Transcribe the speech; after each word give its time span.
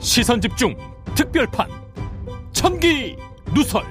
시선 0.00 0.40
집중 0.40 0.76
특별판 1.14 1.68
천기 2.52 3.16
누설 3.54 3.82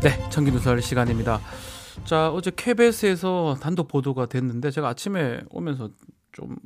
네, 0.00 0.28
천기 0.28 0.50
누설 0.50 0.82
시간입니다. 0.82 1.40
자, 2.04 2.30
어제 2.30 2.50
KBS에서 2.54 3.56
단독 3.60 3.88
보도가 3.88 4.26
됐는데 4.26 4.70
제가 4.70 4.88
아침에 4.88 5.40
오면서 5.48 5.88
좀 6.32 6.56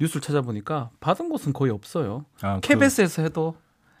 뉴스를 0.00 0.22
찾아보니까 0.22 0.90
받은 1.00 1.28
곳은 1.28 1.52
거의 1.52 1.70
없어요. 1.72 2.24
아, 2.40 2.54
그 2.54 2.60
KBS에서 2.62 3.22
해도 3.22 3.56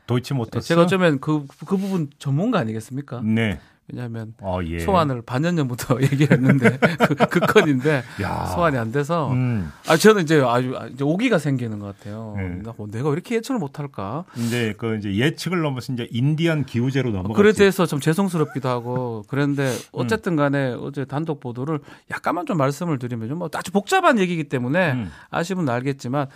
도이치모터스. 0.06 0.68
제가 0.68 0.82
어쩌면 0.82 1.20
그, 1.20 1.46
그 1.66 1.76
부분 1.76 2.08
전문가 2.18 2.58
아니겠습니까? 2.58 3.20
네. 3.22 3.60
왜냐하면 3.92 4.34
어, 4.40 4.60
예. 4.64 4.78
소환을 4.80 5.22
반년 5.22 5.56
전부터 5.56 5.98
얘기를 6.02 6.36
했는데 6.36 6.78
그, 6.78 7.14
그 7.14 7.40
건인데 7.40 8.02
야. 8.22 8.46
소환이 8.46 8.78
안 8.78 8.92
돼서 8.92 9.30
음. 9.32 9.70
아 9.86 9.96
저는 9.96 10.22
이제 10.22 10.40
아주 10.40 10.74
이제 10.92 11.04
오기가 11.04 11.38
생기는 11.38 11.78
것 11.78 11.96
같아요. 11.96 12.34
네. 12.36 12.62
나뭐 12.62 12.88
내가 12.90 13.08
왜 13.08 13.14
이렇게 13.14 13.36
예측을 13.36 13.58
못할까? 13.58 14.24
이제 14.36 14.74
그 14.78 14.96
이제 14.96 15.14
예측을 15.14 15.60
넘어서 15.60 15.92
이제 15.92 16.08
인디안 16.10 16.64
기후제로 16.64 17.10
넘어갔지. 17.10 17.36
그래 17.36 17.52
대해서 17.52 17.86
좀 17.86 18.00
죄송스럽기도 18.00 18.68
하고 18.68 19.24
그런데 19.28 19.72
어쨌든 19.92 20.36
간에 20.36 20.74
어제 20.80 21.04
단독 21.04 21.40
보도를 21.40 21.80
약간만 22.10 22.46
좀 22.46 22.56
말씀을 22.56 22.98
드리면 22.98 23.28
좀뭐 23.28 23.50
아주 23.54 23.72
복잡한 23.72 24.18
얘기이기 24.18 24.44
때문에 24.44 24.92
음. 24.92 25.10
아시면 25.30 25.56
분 25.56 25.68
알겠지만 25.68 26.28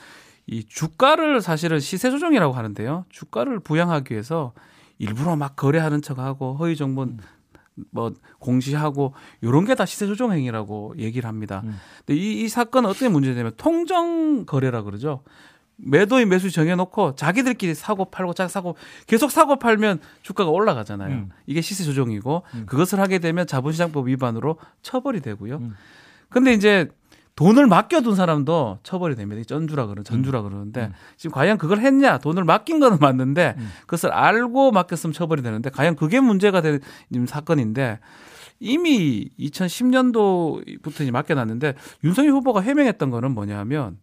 이 0.46 0.64
주가를 0.64 1.40
사실은 1.40 1.78
시세 1.78 2.10
조정이라고 2.10 2.52
하는데요. 2.54 3.04
주가를 3.10 3.60
부양하기 3.60 4.12
위해서 4.12 4.52
일부러 4.98 5.36
막 5.36 5.56
거래하는 5.56 6.02
척하고 6.02 6.56
허위 6.56 6.76
정보 6.76 7.06
뭐 7.90 8.12
공시하고 8.38 9.14
이런 9.40 9.64
게 9.64 9.74
다 9.74 9.86
시세 9.86 10.06
조정 10.06 10.32
행위라고 10.32 10.94
얘기를 10.98 11.28
합니다. 11.28 11.62
음. 11.64 11.76
근데 12.04 12.20
이, 12.20 12.42
이 12.42 12.48
사건은 12.48 12.90
어떤 12.90 13.12
문제냐면 13.12 13.52
통정 13.56 14.44
거래라 14.46 14.82
그러죠. 14.82 15.22
매도인 15.82 16.28
매수 16.28 16.50
정해놓고 16.50 17.14
자기들끼리 17.14 17.74
사고 17.74 18.04
팔고 18.04 18.34
자기 18.34 18.52
사고 18.52 18.76
계속 19.06 19.30
사고 19.30 19.58
팔면 19.58 20.00
주가가 20.22 20.50
올라가잖아요. 20.50 21.14
음. 21.14 21.30
이게 21.46 21.62
시세 21.62 21.84
조정이고 21.84 22.42
그것을 22.66 23.00
하게 23.00 23.18
되면 23.18 23.46
자본시장법 23.46 24.08
위반으로 24.08 24.58
처벌이 24.82 25.20
되고요. 25.20 25.56
음. 25.56 25.74
근데 26.28 26.52
이제 26.52 26.88
돈을 27.40 27.68
맡겨둔 27.68 28.16
사람도 28.16 28.80
처벌이 28.82 29.14
됩니다. 29.14 29.40
이 29.40 29.46
전주라 29.46 29.86
그러는 29.86 30.02
음. 30.02 30.04
전주라 30.04 30.42
그러는데 30.42 30.92
지금 31.16 31.32
과연 31.32 31.56
그걸 31.56 31.78
했냐? 31.78 32.18
돈을 32.18 32.44
맡긴 32.44 32.80
거는 32.80 32.98
맞는데 33.00 33.54
음. 33.56 33.70
그것을 33.80 34.12
알고 34.12 34.72
맡겼으면 34.72 35.14
처벌이 35.14 35.40
되는데 35.40 35.70
과연 35.70 35.96
그게 35.96 36.20
문제가 36.20 36.60
되는 36.60 36.80
사건인데 37.26 37.98
이미 38.58 39.30
2010년도부터 39.38 41.00
이제 41.00 41.10
맡겨놨는데 41.10 41.76
윤석열 42.04 42.32
후보가 42.32 42.60
해명했던 42.60 43.08
거는 43.08 43.32
뭐냐면 43.32 43.96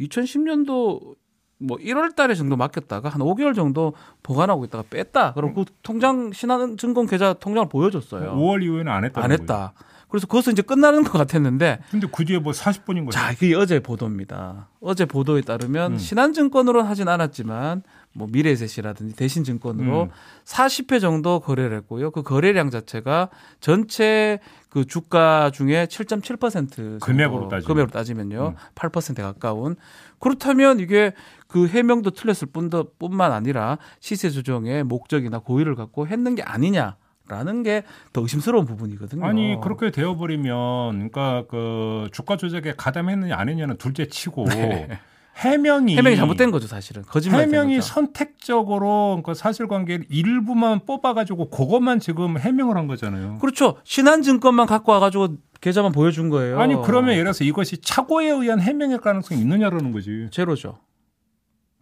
2010년도 0.00 1.14
뭐 1.58 1.76
1월 1.76 2.16
달에 2.16 2.34
정도 2.34 2.56
맡겼다가 2.56 3.08
한 3.08 3.20
5개월 3.20 3.54
정도 3.54 3.92
보관하고 4.24 4.64
있다가 4.64 4.82
뺐다. 4.90 5.34
그럼 5.34 5.54
그 5.54 5.64
통장 5.84 6.32
신한증권 6.32 7.06
계좌 7.06 7.34
통장을 7.34 7.68
보여줬어요. 7.68 8.34
5월 8.34 8.64
이후에는 8.64 8.90
안 8.90 9.04
했다. 9.04 9.22
안 9.22 9.30
했다. 9.30 9.74
그래서 10.10 10.26
그것은 10.26 10.52
이제 10.52 10.62
끝나는 10.62 11.04
것 11.04 11.12
같았는데 11.12 11.78
근데 11.90 12.06
그 12.12 12.24
뒤에 12.24 12.38
뭐 12.38 12.52
40분인 12.52 13.04
거죠. 13.04 13.18
자, 13.18 13.32
그게 13.32 13.54
어제 13.54 13.80
보도입니다. 13.80 14.68
어제 14.80 15.04
보도에 15.04 15.40
따르면 15.40 15.92
음. 15.92 15.98
신한증권으로는 15.98 16.88
하진 16.88 17.08
않았지만 17.08 17.82
뭐 18.12 18.28
미래에셋이라든지 18.30 19.14
대신증권으로 19.14 20.02
음. 20.04 20.10
40회 20.44 21.00
정도 21.00 21.38
거래를 21.38 21.76
했고요. 21.78 22.10
그 22.10 22.22
거래량 22.22 22.70
자체가 22.70 23.28
전체 23.60 24.40
그 24.68 24.84
주가 24.84 25.50
중에 25.50 25.86
7.7% 25.86 26.50
정도 26.52 26.98
금액으로 26.98 27.48
따지면. 27.48 27.64
금액으로 27.64 27.90
따지면요. 27.92 28.48
음. 28.48 28.54
8%에 28.74 29.22
가까운. 29.22 29.76
그렇다면 30.18 30.80
이게 30.80 31.12
그 31.46 31.66
해명도 31.66 32.10
틀렸을 32.10 32.48
뿐더 32.52 32.88
뿐만 32.98 33.32
아니라 33.32 33.78
시세 34.00 34.28
조정의 34.30 34.84
목적이나 34.84 35.38
고의를 35.38 35.76
갖고 35.76 36.06
했는 36.06 36.34
게 36.34 36.42
아니냐 36.42 36.96
라는 37.30 37.62
게 37.62 37.84
더 38.12 38.22
의심스러운 38.22 38.64
부분이거든요. 38.66 39.24
아니 39.24 39.56
그렇게 39.62 39.90
되어버리면 39.90 41.10
그러니까 41.10 41.44
그 41.48 42.08
주가 42.12 42.36
조작에 42.36 42.74
가담했느냐 42.76 43.36
안 43.36 43.48
했느냐는 43.48 43.76
둘째 43.76 44.06
치고 44.08 44.46
해명이 45.36 45.92
네. 45.94 45.96
해명이 45.98 46.16
잘못된 46.16 46.50
거죠, 46.50 46.66
사실은. 46.66 47.02
거짓말 47.02 47.42
해명이 47.42 47.80
선택적으로 47.80 49.22
그 49.24 49.34
사실관계를 49.34 50.06
일부만 50.10 50.80
뽑아가지고 50.86 51.50
그것만 51.50 52.00
지금 52.00 52.36
해명을 52.38 52.76
한 52.76 52.86
거잖아요. 52.86 53.38
그렇죠. 53.38 53.76
신한증권만 53.84 54.66
갖고 54.66 54.92
와가지고 54.92 55.36
계좌만 55.60 55.92
보여준 55.92 56.30
거예요. 56.30 56.58
아니 56.60 56.74
그러면 56.82 57.12
예를 57.12 57.24
들어서 57.24 57.44
이것이 57.44 57.80
착오에 57.80 58.28
의한 58.28 58.60
해명일 58.60 58.98
가능성이 58.98 59.40
있느냐라는 59.40 59.92
거지. 59.92 60.28
제로죠. 60.30 60.78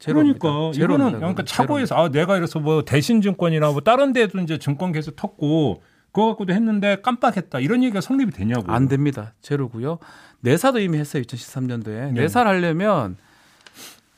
그러니까 0.03 0.39
제로입니다. 0.39 0.39
이거는 0.49 0.73
제로입니다. 0.73 1.19
그러니까 1.19 1.43
그건. 1.43 1.47
착오에서 1.47 1.95
아 1.97 2.09
내가 2.11 2.37
이래서 2.37 2.59
뭐 2.61 2.85
대신증권이나 2.85 3.71
뭐 3.73 3.81
다른 3.81 4.13
데도 4.13 4.39
이제 4.41 4.59
증권 4.59 4.93
계속 4.93 5.17
텄고 5.17 5.81
그거 6.13 6.29
갖고도 6.29 6.53
했는데 6.53 7.01
깜빡했다 7.03 7.61
이런 7.61 7.83
얘기가 7.83 8.01
성립이 8.01 8.31
되냐고. 8.33 8.71
안 8.73 8.89
됩니다. 8.89 9.35
제로고요. 9.43 9.99
내사도 10.41 10.79
이미 10.81 10.99
했어요. 10.99 11.23
2013년도에. 11.23 11.85
네. 11.89 12.11
내사를 12.13 12.51
하려면 12.51 13.17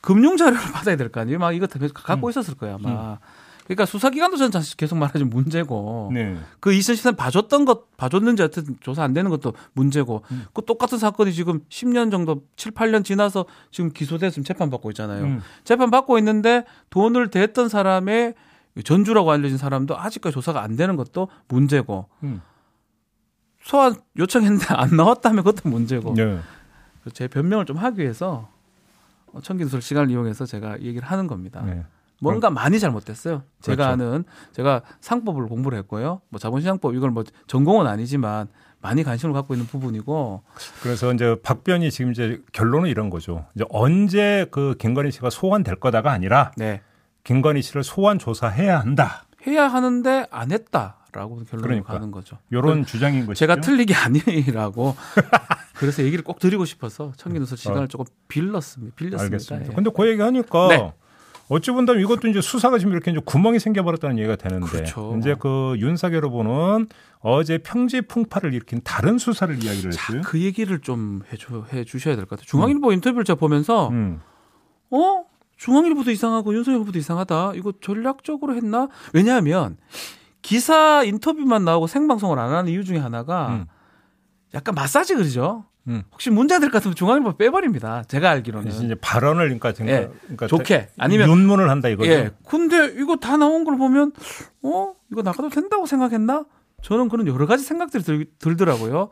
금융 0.01 0.37
자료를 0.37 0.61
받아야 0.73 0.97
될 0.97 1.11
거 1.11 1.21
아니에요. 1.21 1.39
막다 1.39 1.79
갖고 1.95 2.27
음. 2.27 2.31
있었을 2.31 2.55
거야, 2.55 2.77
아마. 2.83 3.19
그러니까 3.70 3.86
수사기관도 3.86 4.36
저는 4.36 4.50
사실 4.50 4.76
계속 4.76 4.98
말하자면 4.98 5.31
문제고 5.31 6.10
네. 6.12 6.36
그 6.58 6.70
2013년 6.70 7.16
봐줬던 7.16 7.64
것 7.64 7.97
봐줬는지 7.97 8.42
하여튼 8.42 8.76
조사 8.81 9.04
안 9.04 9.12
되는 9.12 9.31
것도 9.31 9.53
문제고 9.75 10.25
음. 10.32 10.47
그 10.53 10.64
똑같은 10.64 10.98
사건이 10.98 11.32
지금 11.32 11.60
10년 11.69 12.10
정도 12.10 12.42
7, 12.56 12.72
8년 12.72 13.04
지나서 13.04 13.44
지금 13.70 13.92
기소돼서 13.92 14.34
지금 14.34 14.44
재판 14.44 14.70
받고 14.70 14.91
있잖아요. 14.91 15.22
음. 15.22 15.41
재판 15.62 15.92
받고 15.92 16.19
있는데 16.19 16.64
돈을 16.91 17.31
댔던 17.31 17.69
사람의 17.69 18.34
전주라고 18.82 19.31
알려진 19.31 19.56
사람도 19.56 19.97
아직까지 19.97 20.34
조사가 20.34 20.60
안 20.60 20.75
되는 20.75 20.97
것도 20.97 21.28
문제고 21.47 22.08
음. 22.25 22.42
소환 23.62 23.94
요청했는데 24.19 24.66
안 24.75 24.97
나왔다면 24.97 25.44
그것도 25.44 25.69
문제고 25.69 26.14
네. 26.14 26.41
제 27.12 27.28
변명을 27.28 27.66
좀 27.66 27.76
하기 27.76 28.00
위해서 28.00 28.48
천기술 29.42 29.81
시간을 29.81 30.10
이용해서 30.10 30.44
제가 30.44 30.81
얘기를 30.81 31.06
하는 31.06 31.28
겁니다. 31.28 31.62
네. 31.64 31.84
뭔가 32.20 32.50
많이 32.50 32.78
잘못됐어요. 32.78 33.42
제가 33.60 33.76
그렇죠. 33.76 33.92
아는 33.92 34.25
제가 34.53 34.82
상법을 35.00 35.47
공부를 35.48 35.78
했고요. 35.78 36.20
뭐 36.28 36.38
자본시장법 36.38 36.94
이걸 36.94 37.10
뭐 37.10 37.25
전공은 37.47 37.86
아니지만 37.86 38.48
많이 38.82 39.03
관심을 39.03 39.34
갖고 39.34 39.54
있는 39.54 39.66
부분이고 39.66 40.42
그래서 40.82 41.12
이제 41.12 41.36
박변이 41.42 41.91
지금 41.91 42.12
이제 42.12 42.41
결론은 42.53 42.88
이런 42.88 43.10
거죠. 43.10 43.47
이제 43.54 43.64
언제 43.70 44.47
그 44.50 44.75
김건희 44.78 45.10
씨가 45.10 45.31
소환될 45.31 45.76
거다가 45.76 46.12
아니라 46.12 46.53
네 46.56 46.81
김건희 47.25 47.62
씨를 47.62 47.84
소환 47.84 48.19
조사해야 48.19 48.78
한다. 48.81 49.25
해야 49.47 49.69
하는데 49.69 50.26
안 50.31 50.52
했다라고 50.52 51.44
결론을 51.44 51.62
그러니까. 51.62 51.92
가는 51.94 52.10
거죠. 52.10 52.38
이런 52.50 52.84
주장인 52.84 53.26
것이죠. 53.26 53.47
제가 53.47 53.60
틀린 53.60 53.87
게 53.87 53.94
아니라고 53.94 54.94
그래서 55.76 56.02
얘기를 56.02 56.22
꼭 56.22 56.38
드리고 56.38 56.66
싶어서 56.66 57.12
청기누설 57.16 57.56
시간을 57.56 57.84
어. 57.84 57.87
조금 57.87 58.04
빌렸습니다. 58.28 58.94
빌렸습니다. 58.97 59.22
알겠습니다. 59.25 59.72
예. 59.72 59.75
근데 59.75 59.91
그 59.94 60.08
얘기 60.08 60.20
하니까 60.20 60.69
네. 60.69 60.92
어찌 61.50 61.72
본다면 61.72 62.00
이것도 62.03 62.28
이제 62.28 62.41
수사가 62.41 62.78
지금 62.78 62.93
이렇게 62.93 63.11
이제 63.11 63.21
구멍이 63.25 63.59
생겨버렸다는 63.59 64.19
얘기가 64.19 64.37
되는데 64.37 64.66
그렇죠. 64.69 65.16
이제 65.19 65.34
그 65.37 65.75
윤석열 65.78 66.25
후보는 66.27 66.87
어제 67.19 67.59
평지 67.59 68.03
풍파를 68.03 68.55
일으킨 68.55 68.81
다른 68.84 69.19
수사를 69.19 69.53
이야기를 69.62 69.91
자, 69.91 70.00
했어요. 70.12 70.22
그 70.25 70.41
얘기를 70.41 70.78
좀 70.81 71.22
해줘, 71.33 71.65
해 71.72 71.84
주셔야 71.84 72.15
될 72.15 72.25
것 72.27 72.31
같아요. 72.38 72.47
중앙일보 72.47 72.93
인터뷰를 72.93 73.25
제가 73.25 73.38
보면서 73.38 73.88
음. 73.88 74.21
어? 74.91 75.25
중앙일보도 75.56 76.12
이상하고 76.12 76.55
윤석열 76.55 76.81
후보도 76.81 76.99
이상하다. 77.00 77.53
이거 77.56 77.72
전략적으로 77.82 78.55
했나? 78.55 78.88
왜냐하면 79.12 79.77
기사 80.43 81.03
인터뷰만 81.05 81.65
나오고 81.65 81.87
생방송을 81.88 82.38
안 82.38 82.53
하는 82.53 82.72
이유 82.72 82.84
중에 82.84 82.99
하나가 82.99 83.49
음. 83.49 83.67
약간 84.55 84.75
마사지 84.77 85.15
그러죠. 85.17 85.65
음. 85.89 86.03
혹시 86.13 86.31
문제될 86.31 86.71
것 86.71 86.79
같으면 86.79 86.94
중앙일보 86.94 87.37
빼버립니다. 87.37 88.05
제가 88.09 88.31
알기로는. 88.31 88.71
이제 88.71 88.94
발언을 88.94 89.44
그러니까, 89.44 89.73
그러니까, 89.73 90.03
예, 90.03 90.11
그러니까 90.23 90.47
좋게. 90.47 90.88
아니면 90.99 91.29
윤문을 91.29 91.71
한다 91.71 91.88
이거죠. 91.88 92.11
예. 92.11 92.31
근데 92.47 92.87
이거 93.00 93.17
다 93.17 93.37
나온 93.37 93.65
걸 93.65 93.77
보면 93.77 94.12
어? 94.62 94.94
이거 95.11 95.23
나가도 95.23 95.49
된다고 95.49 95.87
생각했나? 95.87 96.44
저는 96.82 97.09
그런 97.09 97.27
여러 97.27 97.47
가지 97.47 97.62
생각들이 97.62 98.03
들, 98.03 98.27
들더라고요. 98.38 99.11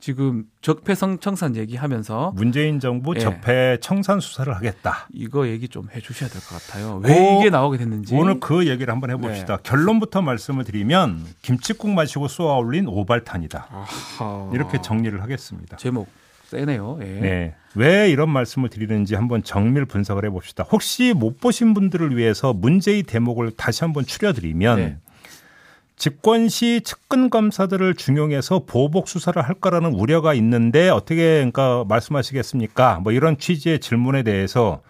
지금 0.00 0.44
적폐성 0.62 1.18
청산 1.18 1.56
얘기하면서 1.56 2.32
문재인 2.34 2.80
정부 2.80 3.14
예. 3.16 3.20
적폐 3.20 3.76
청산 3.82 4.18
수사를 4.20 4.50
하겠다. 4.54 5.06
이거 5.12 5.46
얘기 5.48 5.68
좀 5.68 5.88
해주셔야 5.94 6.30
될 6.30 6.40
것 6.40 6.58
같아요. 6.66 7.00
왜 7.04 7.36
오, 7.36 7.40
이게 7.40 7.50
나오게 7.50 7.76
됐는지. 7.76 8.14
오늘 8.14 8.40
그 8.40 8.66
얘기를 8.66 8.90
한번 8.92 9.10
해봅시다. 9.10 9.58
네. 9.58 9.62
결론부터 9.62 10.22
말씀을 10.22 10.64
드리면 10.64 11.26
김치국 11.42 11.90
마시고 11.90 12.28
쏘아 12.28 12.56
올린 12.56 12.86
오발탄이다. 12.88 13.66
아하. 13.70 14.50
이렇게 14.54 14.80
정리를 14.80 15.20
하겠습니다. 15.22 15.76
제목 15.76 16.08
세네요. 16.46 16.98
예. 17.02 17.04
네. 17.04 17.54
왜 17.74 18.10
이런 18.10 18.30
말씀을 18.30 18.70
드리는지 18.70 19.14
한번 19.14 19.42
정밀 19.42 19.84
분석을 19.84 20.24
해봅시다. 20.24 20.64
혹시 20.72 21.12
못 21.14 21.38
보신 21.40 21.74
분들을 21.74 22.16
위해서 22.16 22.54
문제의 22.54 23.02
대목을 23.02 23.52
다시 23.52 23.84
한번 23.84 24.04
추려드리면 24.06 24.76
네. 24.78 24.96
집권 26.00 26.48
시 26.48 26.80
측근 26.82 27.28
검사들을 27.28 27.92
중용해서 27.92 28.62
보복 28.64 29.06
수사를 29.06 29.40
할 29.42 29.54
거라는 29.54 29.92
우려가 29.92 30.32
있는데 30.32 30.88
어떻게 30.88 31.34
그러니까 31.34 31.84
말씀하시겠습니까? 31.88 33.00
뭐 33.00 33.12
이런 33.12 33.36
취지의 33.36 33.80
질문에 33.80 34.22
대해서 34.22 34.80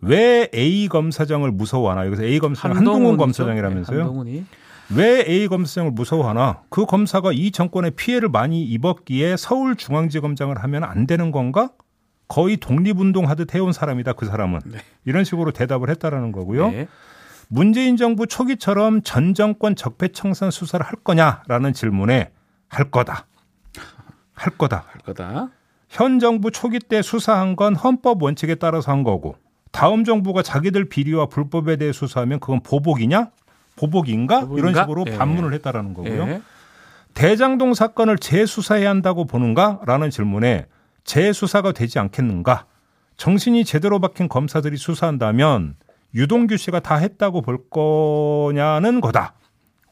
왜 0.00 0.48
A 0.54 0.88
검사장을 0.88 1.50
무서워하나? 1.50 2.06
여기서 2.06 2.24
A 2.24 2.38
검사장 2.38 2.78
한동훈 2.78 3.18
검사장이라면서요? 3.18 3.96
네, 3.96 4.02
한동훈이. 4.04 4.44
왜 4.96 5.24
A 5.28 5.48
검사장을 5.48 5.90
무서워하나? 5.90 6.62
그 6.70 6.86
검사가 6.86 7.32
이 7.34 7.50
정권의 7.50 7.90
피해를 7.90 8.30
많이 8.30 8.64
입었기에 8.64 9.36
서울중앙지검장을 9.36 10.56
하면 10.62 10.84
안 10.84 11.06
되는 11.06 11.30
건가? 11.30 11.72
거의 12.26 12.56
독립운동 12.56 13.28
하듯 13.28 13.54
해온 13.54 13.74
사람이다 13.74 14.14
그 14.14 14.24
사람은 14.24 14.60
이런 15.04 15.24
식으로 15.24 15.50
대답을 15.50 15.90
했다라는 15.90 16.32
거고요. 16.32 16.70
네. 16.70 16.88
문재인 17.54 17.96
정부 17.96 18.26
초기처럼 18.26 19.02
전 19.02 19.32
정권 19.32 19.76
적폐 19.76 20.08
청산 20.08 20.50
수사를 20.50 20.84
할 20.84 20.94
거냐라는 21.04 21.72
질문에 21.72 22.32
할 22.66 22.90
거다. 22.90 23.26
할 24.34 24.58
거다. 24.58 24.84
할 24.88 25.00
거다. 25.02 25.50
현 25.88 26.18
정부 26.18 26.50
초기 26.50 26.80
때 26.80 27.00
수사한 27.00 27.54
건 27.54 27.76
헌법 27.76 28.20
원칙에 28.24 28.56
따라서 28.56 28.90
한 28.90 29.04
거고 29.04 29.36
다음 29.70 30.02
정부가 30.02 30.42
자기들 30.42 30.88
비리와 30.88 31.26
불법에 31.26 31.76
대해 31.76 31.92
수사하면 31.92 32.40
그건 32.40 32.60
보복이냐? 32.60 33.30
보복인가? 33.76 34.38
이런 34.38 34.48
보복인가? 34.48 34.82
식으로 34.82 35.04
예. 35.06 35.16
반문을 35.16 35.52
했다라는 35.54 35.94
거고요. 35.94 36.22
예. 36.26 36.42
대장동 37.14 37.74
사건을 37.74 38.18
재수사해야 38.18 38.90
한다고 38.90 39.26
보는가? 39.26 39.78
라는 39.86 40.10
질문에 40.10 40.66
재수사가 41.04 41.70
되지 41.70 42.00
않겠는가? 42.00 42.66
정신이 43.16 43.64
제대로 43.64 44.00
박힌 44.00 44.28
검사들이 44.28 44.76
수사한다면 44.76 45.76
유동규 46.14 46.56
씨가 46.56 46.80
다 46.80 46.96
했다고 46.96 47.42
볼 47.42 47.58
거냐는 47.70 49.00
거다. 49.00 49.34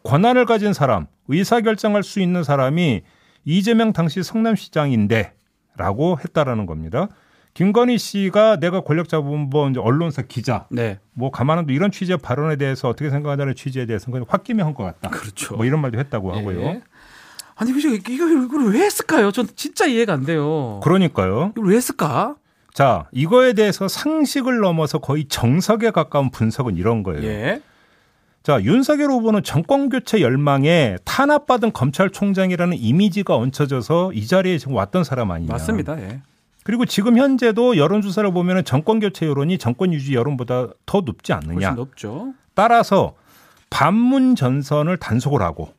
권한을 0.04 0.46
가진 0.46 0.72
사람, 0.72 1.06
의사결정할 1.28 2.02
수 2.02 2.20
있는 2.20 2.42
사람이 2.44 3.02
이재명 3.44 3.92
당시 3.92 4.22
성남시장인데 4.22 5.32
라고 5.76 6.18
했다라는 6.18 6.66
겁니다. 6.66 7.08
김건희 7.54 7.98
씨가 7.98 8.56
내가 8.60 8.80
권력 8.80 9.08
잡은 9.08 9.50
뭐 9.50 9.68
이제 9.68 9.78
언론사 9.78 10.22
기자 10.22 10.66
네. 10.70 10.98
뭐 11.12 11.30
가만한도 11.30 11.72
이런 11.72 11.90
취지의 11.90 12.18
발언에 12.18 12.56
대해서 12.56 12.88
어떻게 12.88 13.10
생각하냐는 13.10 13.54
취지에 13.54 13.84
대해서는 13.86 14.12
그냥 14.12 14.26
홧김에 14.30 14.62
한 14.62 14.72
것 14.74 14.84
같다. 14.84 15.10
그렇죠. 15.10 15.56
뭐 15.56 15.66
이런 15.66 15.80
말도 15.80 15.98
했다고 15.98 16.32
하고요. 16.34 16.60
예. 16.62 16.82
아니 17.56 17.72
그죠 17.72 17.88
이거 17.90 18.12
이걸 18.26 18.72
왜 18.72 18.80
했을까요? 18.80 19.30
전 19.32 19.46
진짜 19.54 19.84
이해가 19.86 20.14
안 20.14 20.24
돼요. 20.24 20.80
그러니까요. 20.82 21.52
이걸 21.54 21.66
왜 21.70 21.76
했을까? 21.76 22.36
자, 22.72 23.06
이거에 23.12 23.52
대해서 23.52 23.88
상식을 23.88 24.60
넘어서 24.60 24.98
거의 24.98 25.26
정석에 25.26 25.90
가까운 25.90 26.30
분석은 26.30 26.76
이런 26.76 27.02
거예요. 27.02 27.22
예. 27.24 27.62
자, 28.42 28.60
윤석열 28.62 29.10
후보는 29.10 29.42
정권 29.44 29.88
교체 29.88 30.20
열망에 30.20 30.96
탄압받은 31.04 31.72
검찰총장이라는 31.72 32.76
이미지가 32.76 33.36
얹혀져서 33.36 34.12
이 34.14 34.26
자리에 34.26 34.58
지금 34.58 34.74
왔던 34.74 35.04
사람 35.04 35.30
아니냐. 35.30 35.52
맞습니다. 35.52 36.00
예. 36.00 36.22
그리고 36.64 36.84
지금 36.86 37.18
현재도 37.18 37.76
여론조사를 37.76 38.32
보면 38.32 38.64
정권 38.64 39.00
교체 39.00 39.26
여론이 39.26 39.58
정권 39.58 39.92
유지 39.92 40.14
여론보다 40.14 40.68
더 40.86 41.00
높지 41.00 41.32
않느냐. 41.32 41.54
훨씬 41.54 41.74
높죠. 41.74 42.34
따라서 42.54 43.14
반문 43.70 44.34
전선을 44.36 44.96
단속을 44.98 45.42
하고 45.42 45.72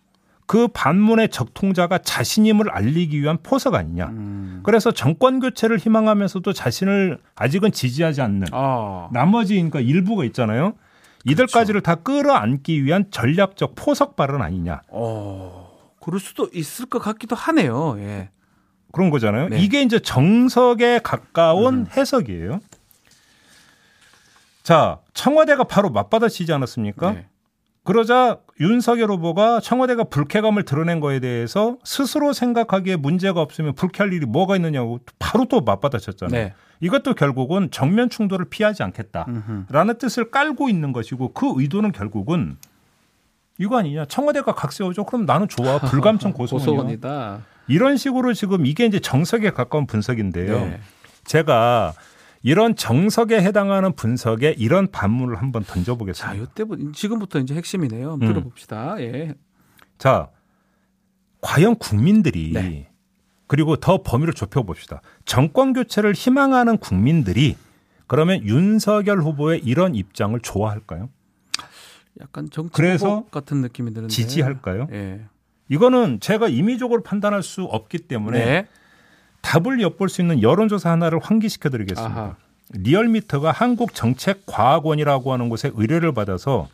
그 0.46 0.68
반문의 0.68 1.30
적통자가 1.30 2.00
자신임을 2.00 2.70
알리기 2.70 3.22
위한 3.22 3.38
포석 3.42 3.76
아니냐. 3.76 4.08
음. 4.08 4.60
그래서 4.64 4.92
정권 4.92 5.40
교체를 5.40 5.78
희망하면서도 5.78 6.54
자신을 6.54 7.20
아직은 7.36 7.72
지지하지 7.72 8.22
않는 8.22 8.48
아. 8.52 9.10
나머지 9.12 9.56
그러니까 9.56 9.80
일부가 9.80 10.26
있잖아요. 10.26 10.74
이들까지를 11.26 11.82
다 11.82 11.96
끌어안기 11.96 12.84
위한 12.84 13.06
전략적 13.10 13.76
포석 13.76 14.16
발언 14.16 14.42
아니냐. 14.42 14.82
어. 14.90 15.72
그럴 16.02 16.20
수도 16.20 16.50
있을 16.54 16.86
것 16.88 17.00
같기도 17.00 17.36
하네요. 17.36 17.96
예. 18.00 18.30
그런 18.92 19.10
거잖아요. 19.10 19.50
네. 19.50 19.60
이게 19.60 19.82
이제 19.82 20.00
정석에 20.00 21.00
가까운 21.00 21.88
해석이에요. 21.96 22.60
자, 24.62 25.00
청와대가 25.14 25.64
바로 25.64 25.90
맞받아치지 25.90 26.52
않았습니까? 26.54 27.12
네. 27.14 27.28
그러자 27.84 28.38
윤석열 28.62 29.12
후보가 29.12 29.60
청와대가 29.60 30.06
불쾌감을 30.06 30.64
드러낸 30.64 31.00
거에 31.00 31.20
대해서 31.20 31.78
스스로 31.84 32.32
생각하기에 32.32 32.96
문제가 32.96 33.42
없으면 33.42 33.76
불쾌할 33.76 34.14
일이 34.14 34.26
뭐가 34.26 34.56
있느냐고 34.56 35.00
바로 35.20 35.46
또 35.46 35.62
맞받아쳤잖아요. 35.62 36.44
네. 36.44 36.54
이것도 36.80 37.14
결국은 37.14 37.70
정면 37.72 38.10
충돌을 38.10 38.46
피하지 38.50 38.84
않겠다라는 38.84 39.66
음흠. 39.68 39.98
뜻을 39.98 40.32
깔고 40.32 40.70
있는 40.70 40.94
것이고 40.94 41.34
그 41.34 41.54
의도는 41.56 41.92
결국은 41.92 42.58
이거 43.58 43.78
아니냐. 43.78 44.06
청와대가 44.06 44.54
각세우죠. 44.54 45.06
그럼 45.06 45.26
나는 45.26 45.48
좋아. 45.48 45.80
불감청. 45.80 46.34
고소원이다. 46.34 47.42
이런 47.68 47.98
식으로 47.98 48.34
지금 48.34 48.66
이게 48.66 48.86
이제 48.86 49.00
정석에 49.00 49.52
가까운 49.52 49.86
분석인데요. 49.88 50.60
네. 50.60 50.80
제가 51.26 51.94
이런 52.44 52.76
정석에 52.76 53.42
해당하는 53.42 53.94
분석에 53.94 54.54
이런 54.58 54.92
반문을 54.92 55.38
한번 55.38 55.64
자, 55.64 55.74
던져보겠습니다. 55.74 56.38
요때 56.38 56.66
지금부터 56.94 57.40
이제 57.40 57.56
핵심이네요. 57.56 58.12
한번 58.12 58.28
음. 58.28 58.34
들어봅시다. 58.34 59.02
예. 59.02 59.34
자, 59.98 60.30
과연 61.42 61.76
국민들이 61.76 62.52
네. 62.54 62.90
그리고 63.48 63.78
더 63.78 64.04
범위를 64.04 64.34
좁혀봅시다. 64.34 65.02
정권 65.26 65.72
교체를 65.74 66.14
희망하는 66.14 66.78
국민들이 66.78 67.56
그러면 68.08 68.44
윤석열 68.44 69.22
후보의 69.22 69.62
이런 69.64 69.96
입장을 69.96 70.38
좋아할까요? 70.40 71.10
약간 72.20 72.50
정치 72.52 72.74
그래서 72.74 73.26
같은 73.32 73.62
느낌이 73.62 73.94
드는데. 73.94 74.14
지지할까요? 74.14 74.88
예. 74.92 75.22
이거는 75.70 76.20
제가 76.20 76.50
임의적으로 76.50 77.04
판단할 77.04 77.42
수 77.42 77.64
없기 77.64 78.00
때문에 78.00 78.46
네. 78.46 78.68
답을 79.44 79.82
엿볼 79.82 80.10
수 80.10 80.22
있는 80.22 80.42
여론조사 80.42 80.90
하나를 80.90 81.20
환기시켜 81.20 81.70
드리겠습니다. 81.70 82.20
아하. 82.20 82.36
리얼미터가 82.72 83.52
한국정책과학원이라고 83.52 85.32
하는 85.32 85.50
곳에 85.50 85.70
의뢰를 85.76 86.14
받아서 86.14 86.70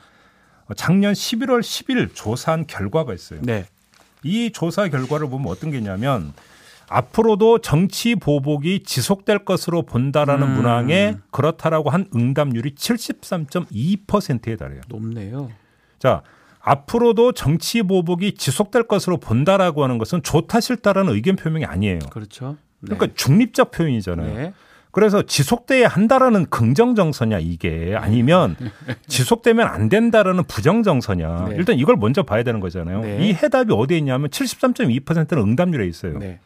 작년 0.78 1.12
11월 1.14 1.60
10일 1.60 2.12
조사한 2.14 2.68
결과가 2.68 3.14
있어요. 3.14 3.42
네. 3.44 3.66
이 4.24 4.52
조사 4.54 4.88
결과를 4.88 5.30
보면 5.30 5.48
어떤 5.52 5.72
게 5.72 5.78
있냐면 5.80 6.32
앞으로도 6.88 7.60
정치 7.60 8.16
보복이 8.16 8.84
지속될 8.84 9.40
것으로 9.46 9.82
본다라는 9.82 10.48
음. 10.48 10.54
문항에 10.54 11.18
그렇다라고 11.32 11.90
한 11.90 12.06
응답률이 12.16 12.76
73.2%에 12.76 14.56
달해요. 14.56 14.82
높네요. 14.88 15.52
자, 15.98 16.22
앞으로도 16.70 17.32
정치 17.32 17.82
보복이 17.82 18.36
지속될 18.36 18.84
것으로 18.84 19.18
본다라고 19.18 19.84
하는 19.84 19.98
것은 19.98 20.22
좋다 20.22 20.60
싫다라는 20.60 21.14
의견 21.16 21.36
표명이 21.36 21.66
아니에요. 21.66 22.00
그렇죠. 22.12 22.58
네. 22.82 22.96
그러니까 22.96 23.16
중립적 23.16 23.72
표현이잖아요. 23.72 24.36
네. 24.36 24.54
그래서 24.92 25.24
지속돼야 25.24 25.88
한다라는 25.88 26.48
긍정 26.50 26.94
정서냐 26.94 27.40
이게 27.40 27.96
아니면 27.98 28.56
지속되면 29.08 29.68
안 29.68 29.90
된다라는 29.90 30.44
부정 30.46 30.84
정서냐 30.84 31.48
네. 31.50 31.56
일단 31.58 31.78
이걸 31.78 31.96
먼저 31.96 32.24
봐야 32.24 32.44
되는 32.44 32.60
거잖아요. 32.60 33.02
네. 33.02 33.28
이 33.28 33.34
해답이 33.34 33.74
어디에 33.74 33.98
있냐면 33.98 34.30
73.2%는 34.30 35.42
응답률에 35.42 35.88
있어요. 35.88 36.20
네. 36.20 36.40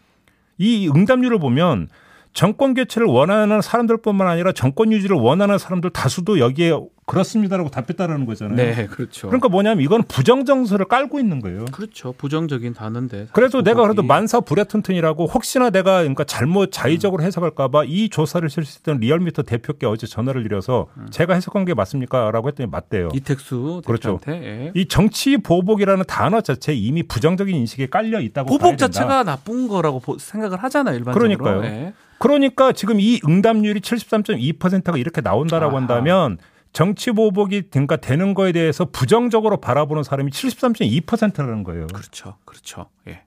이 0.57 0.89
응답률을 0.93 1.39
보면 1.39 1.89
정권 2.33 2.73
교체를 2.73 3.07
원하는 3.07 3.61
사람들뿐만 3.61 4.27
아니라 4.27 4.51
정권 4.53 4.91
유지를 4.91 5.15
원하는 5.17 5.59
사람들 5.59 5.91
다수도 5.91 6.39
여기에 6.39 6.73
그렇습니다라고 7.05 7.69
답했다라는 7.69 8.25
거잖아요. 8.25 8.55
네, 8.55 8.87
그렇죠. 8.87 9.27
그러니까 9.27 9.49
뭐냐면 9.49 9.83
이건 9.83 10.03
부정 10.03 10.45
정서를 10.45 10.85
깔고 10.85 11.19
있는 11.19 11.41
거예요. 11.41 11.65
그렇죠. 11.65 12.13
부정적인 12.17 12.73
단어인데. 12.73 13.27
그래도 13.33 13.59
사실 13.59 13.63
내가 13.65 13.83
그래도 13.83 14.01
만사 14.03 14.39
불회튼튼이라고 14.39 15.25
혹시나 15.27 15.69
내가 15.69 15.97
그러니까 15.99 16.23
잘못 16.23 16.71
자의적으로 16.71 17.21
해석할까봐 17.23 17.83
이 17.85 18.09
조사를 18.09 18.49
실시했던 18.49 18.99
리얼미터 18.99 19.43
대표께 19.43 19.85
어제 19.85 20.07
전화를 20.07 20.43
드려서 20.43 20.87
제가 21.11 21.33
해석한 21.35 21.65
게 21.65 21.73
맞습니까?라고 21.73 22.47
했더니 22.47 22.69
맞대요. 22.69 23.09
이택수 23.13 23.81
그렇죠. 23.85 24.17
대표한테 24.23 24.47
예. 24.47 24.71
이 24.73 24.87
정치 24.87 25.37
보복이라는 25.37 26.05
단어 26.07 26.39
자체에 26.41 26.73
이미 26.73 27.03
부정적인 27.03 27.53
인식에 27.53 27.87
깔려 27.87 28.21
있다고 28.21 28.49
보복. 28.57 28.77
자체가 28.77 29.23
나쁜 29.23 29.67
거라고 29.67 29.99
보- 29.99 30.17
생각을 30.17 30.57
하잖아요, 30.63 30.95
일반적으로. 30.95 31.19
그러니까요. 31.37 31.63
예. 31.65 31.93
그러니까 32.23 32.71
지금 32.71 33.01
이 33.01 33.19
응답률이 33.27 33.81
73.2%가 33.81 34.97
이렇게 34.97 35.19
나온다라고 35.19 35.71
아하. 35.73 35.81
한다면 35.81 36.37
정치 36.71 37.11
보복이 37.11 37.63
그러니까 37.69 37.97
되는 37.97 38.33
거에 38.33 38.53
대해서 38.53 38.85
부정적으로 38.85 39.57
바라보는 39.57 40.03
사람이 40.03 40.31
73.2%라는 40.31 41.63
거예요. 41.63 41.87
그렇죠. 41.87 42.37
그렇죠. 42.45 42.85
예. 43.09 43.23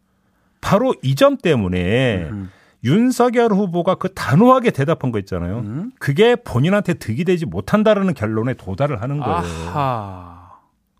바로 0.62 0.94
이 1.02 1.14
점 1.14 1.36
때문에 1.36 2.28
음. 2.30 2.50
윤석열 2.84 3.52
후보가 3.52 3.96
그 3.96 4.12
단호하게 4.14 4.70
대답한 4.70 5.12
거 5.12 5.18
있잖아요. 5.18 5.58
음. 5.58 5.92
그게 5.98 6.34
본인한테 6.34 6.94
득이 6.94 7.24
되지 7.24 7.44
못한다라는 7.44 8.14
결론에 8.14 8.54
도달을 8.54 9.02
하는 9.02 9.18
거예요. 9.20 9.36
아하. 9.36 10.52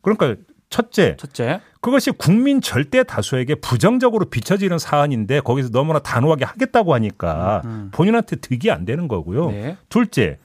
그러니까 0.03 0.37
첫째, 0.71 1.17
첫째. 1.17 1.61
그것이 1.81 2.11
국민 2.11 2.61
절대 2.61 3.05
다수에게 3.05 3.55
부정적으로 3.57 4.25
비춰지는 4.27 4.79
사안인데 4.79 5.41
거기서 5.41 5.71
너무나 5.71 6.01
단호하게 6.01 6.45
하겠다고 6.45 6.93
하니까 6.95 7.63
음. 7.65 7.91
본인한테 7.93 8.37
득이 8.37 8.71
안 8.71 8.85
되는 8.85 9.07
거고요. 9.09 9.51
네. 9.51 9.77
둘째, 9.89 10.39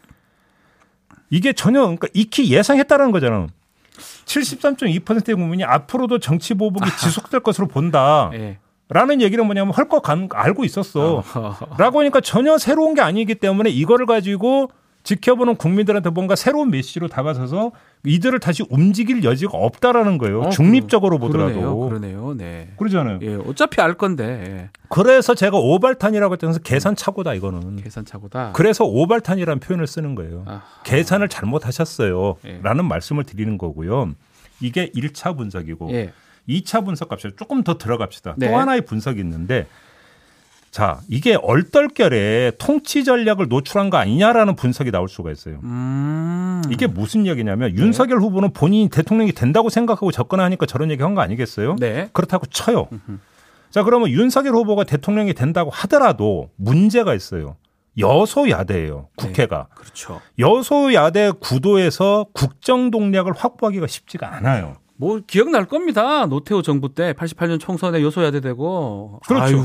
이게 1.29 1.53
전혀 1.53 1.81
그러니까 1.81 2.07
익히 2.13 2.51
예상했다는 2.53 3.11
거잖아요. 3.11 3.47
73.2%의 4.25 5.35
국민이 5.35 5.63
앞으로도 5.63 6.19
정치 6.19 6.53
보복이 6.53 6.89
지속될 7.01 7.41
것으로 7.41 7.67
본다. 7.67 8.29
예. 8.33 8.59
라는 8.89 9.21
얘기는 9.21 9.43
뭐냐면 9.45 9.73
헐것 9.73 10.03
간- 10.03 10.27
알고 10.31 10.65
있었어. 10.65 11.23
라고 11.77 11.99
하니까 12.01 12.19
전혀 12.19 12.57
새로운 12.57 12.93
게 12.93 13.01
아니기 13.01 13.35
때문에 13.35 13.69
이거를 13.69 14.05
가지고 14.05 14.69
지켜보는 15.03 15.55
국민들한테 15.55 16.09
뭔가 16.11 16.35
새로운 16.35 16.69
메시지로 16.69 17.07
다가서서 17.07 17.71
이들을 18.05 18.39
다시 18.39 18.63
움직일 18.69 19.23
여지가 19.23 19.51
없다라는 19.57 20.17
거예요. 20.17 20.41
어, 20.41 20.49
중립적으로 20.49 21.19
그- 21.19 21.27
보더라도. 21.27 21.53
그러네요. 21.53 21.77
그러네요. 21.89 22.33
네. 22.37 22.69
그러잖아요. 22.77 23.19
예, 23.21 23.35
어차피 23.35 23.81
알 23.81 23.93
건데 23.95 24.69
그래서 24.89 25.35
제가 25.35 25.57
오발탄이라고 25.57 26.33
했던 26.33 26.49
것은 26.49 26.63
계산착오다 26.63 27.33
이거는. 27.35 27.79
예, 27.79 27.83
계산착오다. 27.83 28.51
그래서 28.53 28.85
오발탄이라는 28.85 29.59
표현을 29.59 29.87
쓰는 29.87 30.15
거예요. 30.15 30.43
아, 30.47 30.61
계산을 30.83 31.29
잘못하셨어요. 31.29 32.35
예. 32.45 32.59
라는 32.63 32.85
말씀을 32.85 33.23
드리는 33.23 33.57
거고요. 33.57 34.11
이게 34.59 34.91
1차 34.95 35.35
분석이고 35.37 35.91
예. 35.93 36.11
2차 36.49 36.83
분석 36.85 37.09
갑시다. 37.09 37.35
조금 37.37 37.63
더 37.63 37.77
들어갑시다. 37.77 38.35
네. 38.37 38.47
또 38.49 38.57
하나의 38.57 38.81
분석이 38.85 39.19
있는데 39.19 39.67
자, 40.71 41.01
이게 41.09 41.35
얼떨결에 41.35 42.53
통치 42.57 43.03
전략을 43.03 43.49
노출한 43.49 43.89
거 43.89 43.97
아니냐라는 43.97 44.55
분석이 44.55 44.89
나올 44.91 45.09
수가 45.09 45.29
있어요. 45.31 45.59
음. 45.63 46.61
이게 46.71 46.87
무슨 46.87 47.27
얘기냐면 47.27 47.75
윤석열 47.75 48.19
후보는 48.19 48.53
본인이 48.53 48.87
대통령이 48.89 49.33
된다고 49.33 49.69
생각하고 49.69 50.11
접근하니까 50.11 50.65
저런 50.65 50.89
얘기 50.89 51.03
한 51.03 51.11
거 51.13 51.21
아니겠어요? 51.21 51.75
네. 51.77 52.09
그렇다고 52.13 52.45
쳐요. 52.45 52.87
자, 53.69 53.83
그러면 53.83 54.09
윤석열 54.09 54.53
후보가 54.55 54.85
대통령이 54.85 55.33
된다고 55.33 55.69
하더라도 55.71 56.49
문제가 56.55 57.13
있어요. 57.15 57.57
여소야대예요. 57.97 59.09
국회가. 59.17 59.67
그렇죠. 59.75 60.21
여소야대 60.39 61.31
구도에서 61.41 62.27
국정 62.33 62.91
동력을 62.91 63.31
확보하기가 63.33 63.87
쉽지가 63.87 64.33
않아요. 64.35 64.77
뭐 64.95 65.19
기억날 65.27 65.65
겁니다. 65.65 66.25
노태우 66.27 66.61
정부 66.63 66.93
때 66.93 67.11
88년 67.13 67.59
총선에 67.59 68.01
요소야대 68.01 68.39
되고 68.39 69.19
그렇죠. 69.27 69.43
아유, 69.57 69.63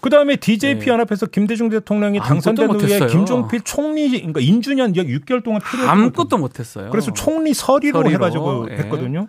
그다음에 0.00 0.36
DJP 0.36 0.86
네. 0.86 0.90
연합에서 0.90 1.26
김대중 1.26 1.68
대통령이 1.68 2.20
당선된 2.20 2.70
후에. 2.70 3.06
김종필 3.06 3.60
총리 3.62 4.10
그러니까 4.10 4.40
인주년 4.40 4.96
약 4.96 5.06
6개월 5.06 5.44
동안 5.44 5.60
필요 5.60 5.88
아무것도 5.88 6.38
못했어요. 6.38 6.90
그래서 6.90 7.12
총리 7.12 7.52
서리로, 7.52 8.00
서리로, 8.00 8.14
해가지고 8.14 8.68
예. 8.70 8.76
했거든요. 8.78 9.28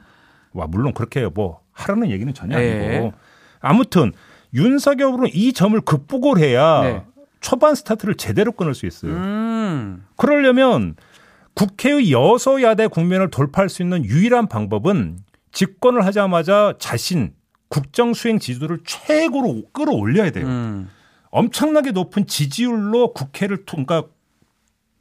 와 0.53 0.67
물론 0.67 0.93
그렇게 0.93 1.27
뭐 1.27 1.59
하라는 1.71 2.09
얘기는 2.09 2.33
전혀 2.33 2.59
예. 2.61 2.87
아니고 2.87 3.13
아무튼 3.59 4.13
윤석열은 4.53 5.29
이 5.33 5.53
점을 5.53 5.79
극복을 5.79 6.39
해야 6.39 6.81
네. 6.81 7.03
초반 7.41 7.75
스타트를 7.75 8.15
제대로 8.15 8.51
끊을 8.51 8.73
수 8.73 8.85
있어요. 8.85 9.11
음. 9.11 10.05
그러려면 10.15 10.95
국회의 11.53 12.11
여소야대 12.11 12.87
국면을 12.87 13.29
돌파할 13.29 13.69
수 13.69 13.81
있는 13.81 14.05
유일한 14.05 14.47
방법은 14.47 15.19
집권을 15.51 16.05
하자마자 16.05 16.75
자신 16.79 17.33
국정 17.71 18.13
수행 18.13 18.37
지지도를 18.37 18.79
최고로 18.85 19.63
끌어올려야 19.71 20.29
돼요. 20.31 20.45
음. 20.45 20.89
엄청나게 21.31 21.91
높은 21.91 22.27
지지율로 22.27 23.13
국회를 23.13 23.65
통- 23.65 23.85
그러니까 23.85 24.09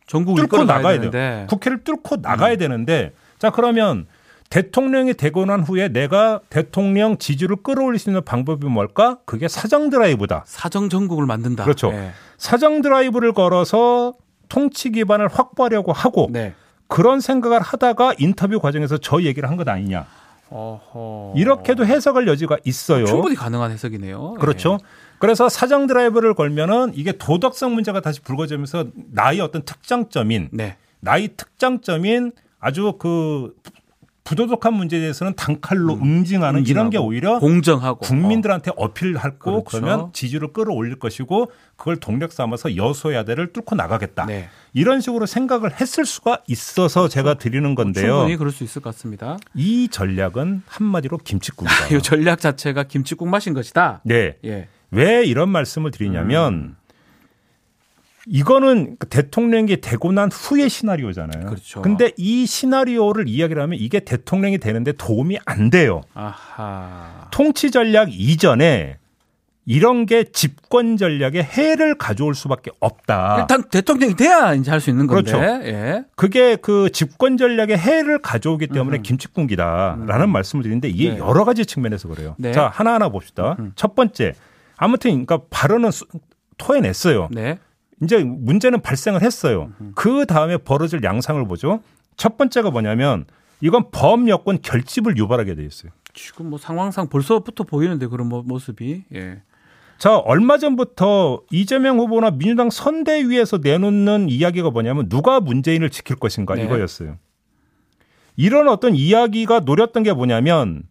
전국을 0.06 0.44
뚫고 0.44 0.64
나가야 0.64 0.96
되는데 0.98 1.46
국회를 1.50 1.82
뚫고 1.84 2.16
나가야 2.22 2.56
되는데 2.56 3.12
자 3.38 3.50
그러면 3.50 4.06
대통령이 4.50 5.14
되고 5.14 5.44
난 5.44 5.60
후에 5.62 5.88
내가 5.88 6.40
대통령 6.48 7.18
지지를 7.18 7.56
끌어올릴 7.62 7.98
수 7.98 8.08
있는 8.10 8.24
방법이 8.24 8.66
뭘까? 8.66 9.18
그게 9.24 9.46
사정 9.48 9.90
드라이브다. 9.90 10.44
사정 10.46 10.88
전국을 10.88 11.26
만든다. 11.26 11.64
그렇죠. 11.64 11.90
네. 11.90 12.10
사정 12.38 12.82
드라이브를 12.82 13.32
걸어서 13.32 14.14
통치 14.48 14.90
기반을 14.90 15.28
확보하려고 15.28 15.92
하고 15.92 16.28
네. 16.32 16.54
그런 16.88 17.20
생각을 17.20 17.60
하다가 17.60 18.14
인터뷰 18.18 18.58
과정에서 18.60 18.98
저 18.98 19.22
얘기를 19.22 19.48
한 19.48 19.56
것 19.56 19.68
아니냐. 19.68 20.06
어허. 20.50 21.35
이렇게도 21.37 21.87
해석할 21.87 22.26
여지가 22.26 22.59
있어요. 22.64 23.07
충분히 23.07 23.35
가능한 23.37 23.71
해석이네요. 23.71 24.35
그렇죠. 24.35 24.78
그래서 25.19 25.49
사정 25.49 25.87
드라이브를 25.87 26.35
걸면은 26.35 26.92
이게 26.95 27.12
도덕성 27.12 27.75
문제가 27.75 28.00
다시 28.00 28.21
불거지면서 28.21 28.87
나의 29.12 29.40
어떤 29.40 29.62
특장점인 29.62 30.49
네. 30.52 30.76
나의 31.00 31.30
특장점인 31.37 32.33
아주 32.59 32.95
그 32.99 33.54
부도덕한 34.30 34.75
문제에 34.75 35.00
대해서는 35.00 35.34
단칼로 35.34 35.94
응징하는 35.94 36.64
이런 36.64 36.88
게 36.88 36.99
응징하고 36.99 37.08
오히려 37.08 37.38
공정하고 37.40 37.99
국민들한테 37.99 38.70
어 38.76 38.92
필할 38.92 39.40
거 39.40 39.50
그렇죠. 39.50 39.64
그러면 39.64 40.12
지지를 40.12 40.52
끌어올릴 40.52 41.00
것이고 41.00 41.50
그걸 41.75 41.96
동력 41.96 42.30
삼아서 42.32 42.76
여소야대를 42.76 43.52
뚫고 43.52 43.75
나가겠다. 43.75 44.22
어. 44.22 44.26
네. 44.26 44.49
이런 44.72 45.00
식으로 45.00 45.26
생각을 45.26 45.80
했을 45.80 46.04
수가 46.04 46.42
있어서 46.46 47.08
제가 47.08 47.34
드리는 47.34 47.75
건데요. 47.75 48.18
충분히 48.18 48.37
그럴 48.37 48.52
수 48.52 48.62
있을 48.62 48.80
것 48.80 48.94
같습니다. 48.94 49.37
이 49.54 49.88
전략은 49.88 50.62
한마디로 50.64 51.18
김치국이다. 51.18 51.88
이 51.96 52.00
전략 52.00 52.38
자체가 52.40 52.84
김치국 52.84 53.26
맛인 53.26 53.52
것이다. 53.52 54.00
네. 54.04 54.37
예. 54.44 54.68
왜 54.92 55.25
이런 55.25 55.49
말씀을 55.49 55.90
드리냐면 55.90 56.76
이거는 58.32 58.94
그 59.00 59.08
대통령이 59.08 59.80
되고 59.80 60.12
난 60.12 60.30
후의 60.32 60.68
시나리오잖아요. 60.70 61.46
그렇죠. 61.46 61.82
근데 61.82 62.12
이 62.16 62.46
시나리오를 62.46 63.28
이야기를 63.28 63.60
하면 63.60 63.76
이게 63.78 63.99
대통령이 64.00 64.58
되는데 64.58 64.92
도움이 64.92 65.38
안 65.46 65.68
돼요. 65.68 66.02
아하. 66.14 67.26
통치 67.32 67.72
전략 67.72 68.08
이전에 68.12 68.99
이런 69.66 70.06
게 70.06 70.22
집권 70.25 70.96
전략에 70.96 71.42
해를 71.42 71.96
가져올 71.99 72.37
수밖에 72.37 72.70
없다. 72.78 73.38
일단 73.40 73.64
대통령이 73.68 74.14
돼야 74.14 74.54
이제 74.54 74.70
할 74.70 74.80
수 74.80 74.90
있는 74.90 75.08
건데. 75.08 75.32
그렇죠. 75.32 75.66
예. 75.66 76.04
그게 76.14 76.54
그 76.54 76.90
집권 76.92 77.37
전략에 77.37 77.76
해를 77.76 78.20
가져오기 78.20 78.68
때문에 78.68 78.99
김치국이다라는 79.02 80.28
말씀을 80.30 80.62
드리는데 80.62 80.88
이게 80.88 81.10
네. 81.10 81.18
여러 81.18 81.44
가지 81.44 81.66
측면에서 81.66 82.06
그래요. 82.08 82.37
네. 82.38 82.52
자 82.52 82.68
하나 82.72 82.94
하나 82.94 83.08
봅시다. 83.08 83.56
첫 83.75 83.96
번째, 83.96 84.34
아무튼 84.76 85.10
그러니까 85.26 85.40
발언은 85.50 85.90
수- 85.90 86.06
토해냈어요. 86.58 87.28
네. 87.32 87.58
이제 88.02 88.23
문제는 88.25 88.80
발생을 88.83 89.23
했어요. 89.23 89.71
그 89.95 90.26
다음에 90.26 90.57
벌어질 90.57 91.02
양상을 91.02 91.47
보죠. 91.47 91.83
첫 92.16 92.37
번째가 92.37 92.71
뭐냐면 92.71 93.25
이건 93.61 93.90
범 93.92 94.28
여권 94.28 94.61
결집을 94.62 95.16
유발하게 95.19 95.54
돼 95.54 95.64
있어요. 95.64 95.92
지금 96.14 96.50
뭐 96.50 96.59
상황상 96.59 97.09
벌써부터 97.09 97.64
보이는데 97.64 98.07
그런 98.07 98.28
모- 98.28 98.42
모습이. 98.42 99.04
예. 99.14 99.42
자, 99.99 100.16
얼마 100.16 100.57
전부터 100.57 101.42
이재명 101.50 101.99
후보나 101.99 102.30
민주당 102.30 102.71
선대위에서 102.71 103.59
내놓는 103.59 104.30
이야기가 104.30 104.71
뭐냐면 104.71 105.09
누가 105.11 105.40
문재인을 105.40 105.90
지킬 105.90 106.16
것인가 106.16 106.54
네. 106.54 106.64
이거였어요. 106.64 107.19
이런 108.37 108.69
어떤 108.69 108.95
이야기가 108.95 109.61
노렸던 109.61 110.02
게 110.02 110.14
뭐냐면 110.14 110.85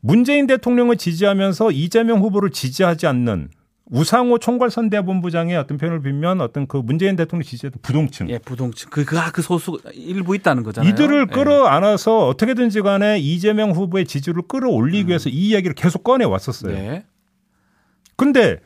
문재인 0.00 0.46
대통령을 0.46 0.96
지지하면서 0.98 1.70
이재명 1.70 2.20
후보를 2.20 2.50
지지하지 2.50 3.06
않는 3.06 3.48
우상호 3.90 4.38
총괄선대본부장의 4.38 5.56
어떤 5.56 5.76
표현을 5.76 6.00
빌면 6.00 6.40
어떤 6.40 6.66
그 6.66 6.78
문재인 6.78 7.16
대통령 7.16 7.44
지지했던 7.44 7.80
부동층 7.82 8.30
예, 8.30 8.38
부동층. 8.38 8.88
그, 8.90 9.04
그, 9.04 9.16
그 9.32 9.42
소수 9.42 9.78
일부 9.92 10.34
있다는 10.34 10.62
거잖아요. 10.62 10.90
이들을 10.90 11.26
예. 11.30 11.34
끌어안아서 11.34 12.26
어떻게든지 12.28 12.80
간에 12.80 13.18
이재명 13.18 13.72
후보의 13.72 14.06
지지를 14.06 14.42
끌어올리기 14.48 15.08
위해서 15.08 15.28
이 15.28 15.48
이야기를 15.48 15.74
계속 15.74 16.02
꺼내 16.02 16.24
왔었어요. 16.24 16.72
네. 16.72 17.04
근데 18.16 18.60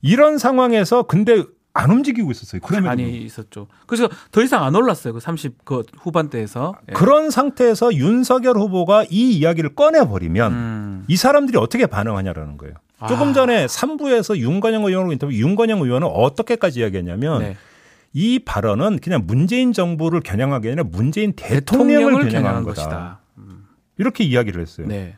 이런 0.00 0.38
상황에서 0.38 1.02
근데 1.02 1.44
안 1.74 1.90
움직이고 1.90 2.30
있었어요. 2.30 2.60
그러면 2.62 2.88
많이 2.88 3.18
있었죠. 3.22 3.66
그래서 3.86 4.08
더 4.30 4.42
이상 4.42 4.62
안 4.64 4.74
올랐어요. 4.74 5.14
그 5.14 5.20
30, 5.20 5.64
그 5.64 5.82
후반대에서. 5.98 6.74
예. 6.88 6.92
그런 6.92 7.30
상태에서 7.30 7.94
윤석열 7.94 8.56
후보가 8.56 9.04
이 9.10 9.32
이야기를 9.32 9.74
꺼내 9.74 10.00
버리면 10.06 10.52
음. 10.52 11.04
이 11.08 11.16
사람들이 11.16 11.58
어떻게 11.58 11.86
반응하냐라는 11.86 12.58
거예요. 12.58 12.74
조금 13.08 13.28
아. 13.28 13.32
전에 13.32 13.66
3부에서 13.66 14.36
윤건영 14.36 14.84
의원으로 14.84 15.12
인터뷰 15.12 15.32
윤건영 15.32 15.80
의원은 15.80 16.06
어떻게까지 16.08 16.80
이야기했냐면 16.80 17.40
네. 17.40 17.56
이 18.12 18.38
발언은 18.38 18.98
그냥 18.98 19.22
문재인 19.26 19.72
정부를 19.72 20.20
겨냥하기 20.20 20.68
아니라 20.68 20.84
문재인 20.84 21.32
대통령을, 21.34 22.28
겨냥하는 22.28 22.62
거다. 22.64 23.20
이렇게 23.98 24.24
이야기를 24.24 24.60
했어요. 24.60 24.86
네. 24.86 25.16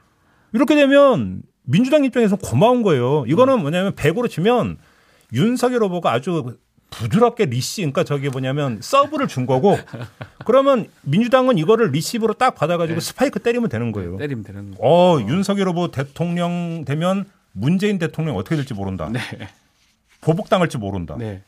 이렇게 0.53 0.75
되면 0.77 1.43
민주당 1.63 2.05
입장에서 2.05 2.37
고마운 2.37 2.83
거예요. 2.83 3.25
이거는 3.27 3.61
뭐냐면 3.61 3.93
100으로 3.95 4.29
치면 4.29 4.79
윤석열 5.33 5.83
후보가 5.83 6.13
아주 6.13 6.57
부드럽게 6.91 7.47
리시, 7.47 7.81
그러니까 7.81 8.05
저기 8.05 8.29
뭐냐면 8.29 8.79
서브를 8.81 9.27
준 9.27 9.47
거고 9.47 9.77
그러면 10.47 10.87
민주당은 11.03 11.59
이거를 11.59 11.91
리시브로 11.91 12.35
딱 12.35 12.55
받아가지고 12.55 13.01
스파이크 13.01 13.41
때리면 13.41 13.69
되는 13.69 13.91
거예요. 13.91 14.17
때리면 14.17 14.45
되는 14.45 14.71
거. 14.71 14.77
어, 14.81 15.21
윤석열 15.21 15.69
후보 15.69 15.91
대통령 15.91 16.85
되면 16.85 17.25
문재인 17.55 17.99
대통령 17.99 18.37
어떻게 18.37 18.57
될지 18.57 18.75
모른다. 18.75 19.09
네. 19.11 19.21
보복당할지 20.21 20.77
모른다. 20.79 21.15
네. 21.19 21.43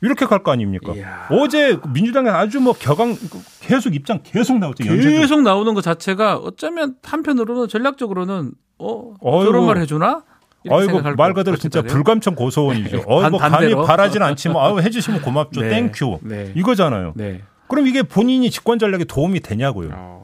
이렇게 0.00 0.26
갈 0.26 0.44
거 0.44 0.52
아닙니까? 0.52 0.92
이야. 0.94 1.26
어제 1.30 1.76
민주당에 1.92 2.30
아주 2.30 2.60
뭐 2.60 2.72
격앙 2.72 3.16
계속 3.60 3.94
입장 3.96 4.20
계속 4.22 4.58
나왔죠. 4.58 4.86
연쇄적으로. 4.86 5.20
계속 5.20 5.42
나오는 5.42 5.74
것 5.74 5.82
자체가 5.82 6.36
어쩌면 6.36 6.94
한편으로는 7.02 7.66
전략적으로는 7.68 8.52
어 8.78 9.14
어이구. 9.20 9.44
저런 9.46 9.66
말 9.66 9.78
해주나? 9.78 10.22
아이고 10.70 11.00
말 11.00 11.34
그대로 11.34 11.56
진짜. 11.56 11.82
불감청 11.82 12.34
고소원이죠. 12.36 13.04
어, 13.06 13.22
반- 13.22 13.30
뭐 13.32 13.40
감히. 13.40 13.74
바라진 13.74 14.22
않지만 14.22 14.56
아유 14.64 14.78
해주시면 14.80 15.22
고맙죠. 15.22 15.62
네. 15.62 15.70
Thank 15.70 15.97
you. 15.97 16.18
네. 16.22 16.52
이거잖아요. 16.54 17.14
네. 17.16 17.42
그럼 17.66 17.86
이게 17.86 18.02
본인이 18.02 18.50
집권 18.50 18.78
전략에 18.78 19.04
도움이 19.04 19.40
되냐고요. 19.40 19.90
어. 19.94 20.17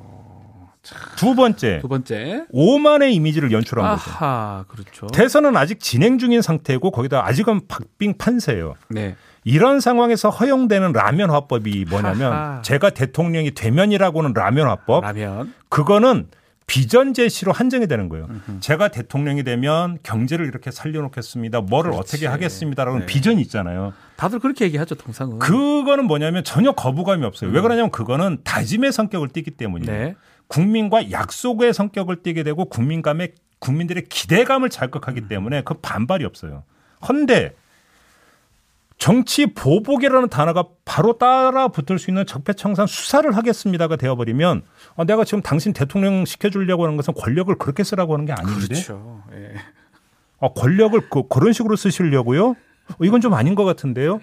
두 1.16 1.34
번째, 1.34 1.80
두 1.80 1.88
번째. 1.88 2.44
오만의 2.50 3.14
이미지를 3.14 3.52
연출한 3.52 3.96
거죠. 3.96 4.10
아하, 4.10 4.64
그렇죠. 4.68 5.06
대선은 5.08 5.56
아직 5.56 5.80
진행 5.80 6.18
중인 6.18 6.42
상태고 6.42 6.90
거기다 6.90 7.26
아직은 7.26 7.66
박빙 7.68 8.18
판세예요. 8.18 8.74
네. 8.88 9.16
이런 9.44 9.80
상황에서 9.80 10.30
허용되는 10.30 10.92
라면 10.92 11.30
화법이 11.30 11.86
뭐냐면 11.88 12.32
하하. 12.32 12.62
제가 12.62 12.90
대통령이 12.90 13.52
되면이라고는 13.52 14.32
라면 14.34 14.68
화법 14.68 15.02
라면. 15.02 15.52
그거는 15.68 16.28
비전 16.66 17.12
제시로 17.12 17.52
한정이 17.52 17.86
되는 17.86 18.08
거예요. 18.08 18.26
제가 18.60 18.88
대통령이 18.88 19.44
되면 19.44 19.98
경제를 20.02 20.46
이렇게 20.46 20.70
살려놓겠습니다. 20.70 21.60
뭐를 21.60 21.90
그렇지. 21.90 22.16
어떻게 22.16 22.26
하겠습니다라는 22.26 23.00
네. 23.00 23.06
비전이 23.06 23.42
있잖아요. 23.42 23.92
다들 24.16 24.38
그렇게 24.38 24.64
얘기하죠, 24.64 24.94
통상은. 24.94 25.38
그거는 25.38 26.06
뭐냐면 26.06 26.42
전혀 26.42 26.72
거부감이 26.72 27.22
없어요. 27.26 27.50
왜 27.50 27.60
그러냐면 27.60 27.90
그거는 27.90 28.38
다짐의 28.44 28.92
성격을 28.92 29.28
띠기 29.28 29.50
때문이에요. 29.52 29.92
네. 29.92 30.16
국민과 30.48 31.10
약속의 31.10 31.72
성격을 31.72 32.22
띠게 32.22 32.42
되고 32.42 32.64
국민감의 32.66 33.32
국민들의 33.58 34.04
기대감을 34.08 34.70
자극하기 34.70 35.28
때문에 35.28 35.62
그 35.62 35.74
반발이 35.74 36.24
없어요. 36.24 36.64
헌데 37.08 37.54
정치 38.96 39.46
보복이라는 39.46 40.28
단어가 40.28 40.64
바로 40.84 41.18
따라 41.18 41.68
붙을 41.68 41.98
수 41.98 42.10
있는 42.10 42.26
적폐청산 42.26 42.86
수사를 42.86 43.30
하겠습니다가 43.36 43.96
되어버리면 43.96 44.62
아, 44.96 45.04
내가 45.04 45.24
지금 45.24 45.42
당신 45.42 45.72
대통령 45.72 46.24
시켜주려고 46.24 46.84
하는 46.84 46.96
것은 46.96 47.14
권력을 47.14 47.54
그렇게 47.56 47.84
쓰라고 47.84 48.14
하는 48.14 48.24
게 48.24 48.32
아닌데 48.32 48.66
그렇죠. 48.66 49.22
예. 49.32 49.54
아, 50.40 50.48
권력을 50.54 50.98
그, 51.10 51.26
그런 51.28 51.52
식으로 51.52 51.76
쓰시려고요? 51.76 52.50
어, 52.50 53.04
이건 53.04 53.20
좀 53.20 53.34
아닌 53.34 53.54
것 53.54 53.64
같은데요. 53.64 54.20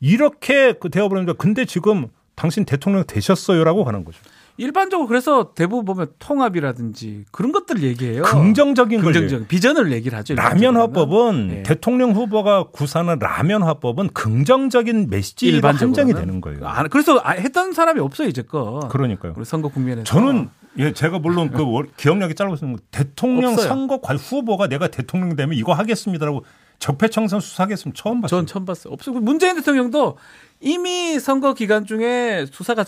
이렇게 0.00 0.72
그 0.74 0.90
되어버립니다. 0.90 1.34
근데 1.38 1.64
지금 1.64 2.08
당신 2.34 2.64
대통령 2.64 3.04
되셨어요라고 3.06 3.84
하는 3.84 4.04
거죠. 4.04 4.20
일반적으로 4.56 5.08
그래서 5.08 5.52
대부분 5.54 5.84
보면 5.84 6.08
통합이라든지 6.18 7.24
그런 7.30 7.52
것들 7.52 7.82
얘기해요. 7.82 8.22
긍정적인 8.22 9.00
걸 9.02 9.12
긍정적 9.12 9.48
비전을 9.48 9.92
얘기를 9.92 10.16
하죠. 10.18 10.34
라면. 10.34 10.76
화법은 10.76 11.48
네. 11.48 11.62
대통령 11.62 12.12
후보가 12.12 12.64
구사하는 12.72 13.18
라면 13.18 13.62
화법은 13.62 14.10
긍정적인 14.12 15.08
메시지가. 15.10 15.72
한정이 15.72 16.12
되는 16.14 16.40
거예요. 16.40 16.60
아, 16.66 16.82
그래서 16.84 17.18
아, 17.24 17.30
했던 17.32 17.72
사람이 17.72 18.00
없어요 18.00 18.28
이제껏. 18.28 18.88
그러니까요. 18.88 19.34
우리 19.36 19.44
선거 19.44 19.68
국면에서. 19.68 20.04
저는 20.04 20.48
예, 20.78 20.92
제가 20.92 21.18
물론 21.18 21.50
그 21.50 21.64
월- 21.64 21.88
기억력이 21.96 22.34
짧았으면 22.34 22.78
대통령 22.90 23.52
없어요. 23.52 23.68
선거 23.68 24.00
관 24.00 24.16
후보가 24.16 24.68
내가 24.68 24.88
대통령 24.88 25.36
되면 25.36 25.56
이거 25.56 25.72
하겠습니다라고 25.72 26.44
적폐청산 26.78 27.40
수사하겠으면 27.40 27.94
처음 27.94 28.20
봤어요. 28.20 28.40
전 28.40 28.46
처음 28.46 28.64
봤어요. 28.64 28.92
없어요. 28.92 29.16
문재인 29.20 29.54
대통령도 29.56 30.16
이미 30.60 31.18
선거 31.20 31.54
기간 31.54 31.84
중에 31.84 32.46
수사가 32.50 32.84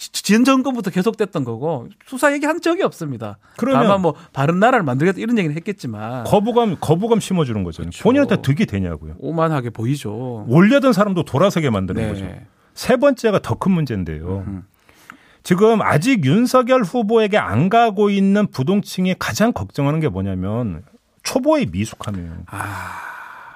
전 0.00 0.44
정권부터 0.44 0.90
계속됐던 0.90 1.44
거고 1.44 1.88
수사 2.06 2.32
얘기한 2.32 2.60
적이 2.62 2.82
없습니다. 2.84 3.36
그러면- 3.58 3.82
다만 3.82 4.00
뭐 4.00 4.14
바른 4.32 4.58
나라를 4.58 4.82
만들겠다 4.84 5.18
이런 5.20 5.36
얘기는 5.36 5.54
했겠지만 5.56 6.24
거부감 6.24 6.76
거부감 6.80 7.20
심어주는 7.20 7.62
거죠. 7.64 7.82
그렇죠. 7.82 8.02
본인한테 8.02 8.40
득이 8.40 8.64
되냐고요. 8.66 9.16
오만하게 9.18 9.70
보이죠. 9.70 10.46
올려던 10.48 10.92
사람도 10.94 11.24
돌아서게 11.24 11.68
만드는 11.68 12.02
네. 12.02 12.08
거죠. 12.08 12.26
세 12.74 12.96
번째가 12.96 13.40
더 13.40 13.56
큰 13.56 13.72
문제인데요. 13.72 14.44
음. 14.46 14.62
지금 15.42 15.82
아직 15.82 16.24
윤석열 16.24 16.82
후보에게 16.82 17.36
안 17.38 17.68
가고 17.68 18.08
있는 18.10 18.46
부동층이 18.46 19.16
가장 19.18 19.52
걱정하는 19.52 20.00
게 20.00 20.08
뭐냐면 20.08 20.82
초보의 21.22 21.66
미숙함이에요. 21.72 22.44
아, 22.46 23.00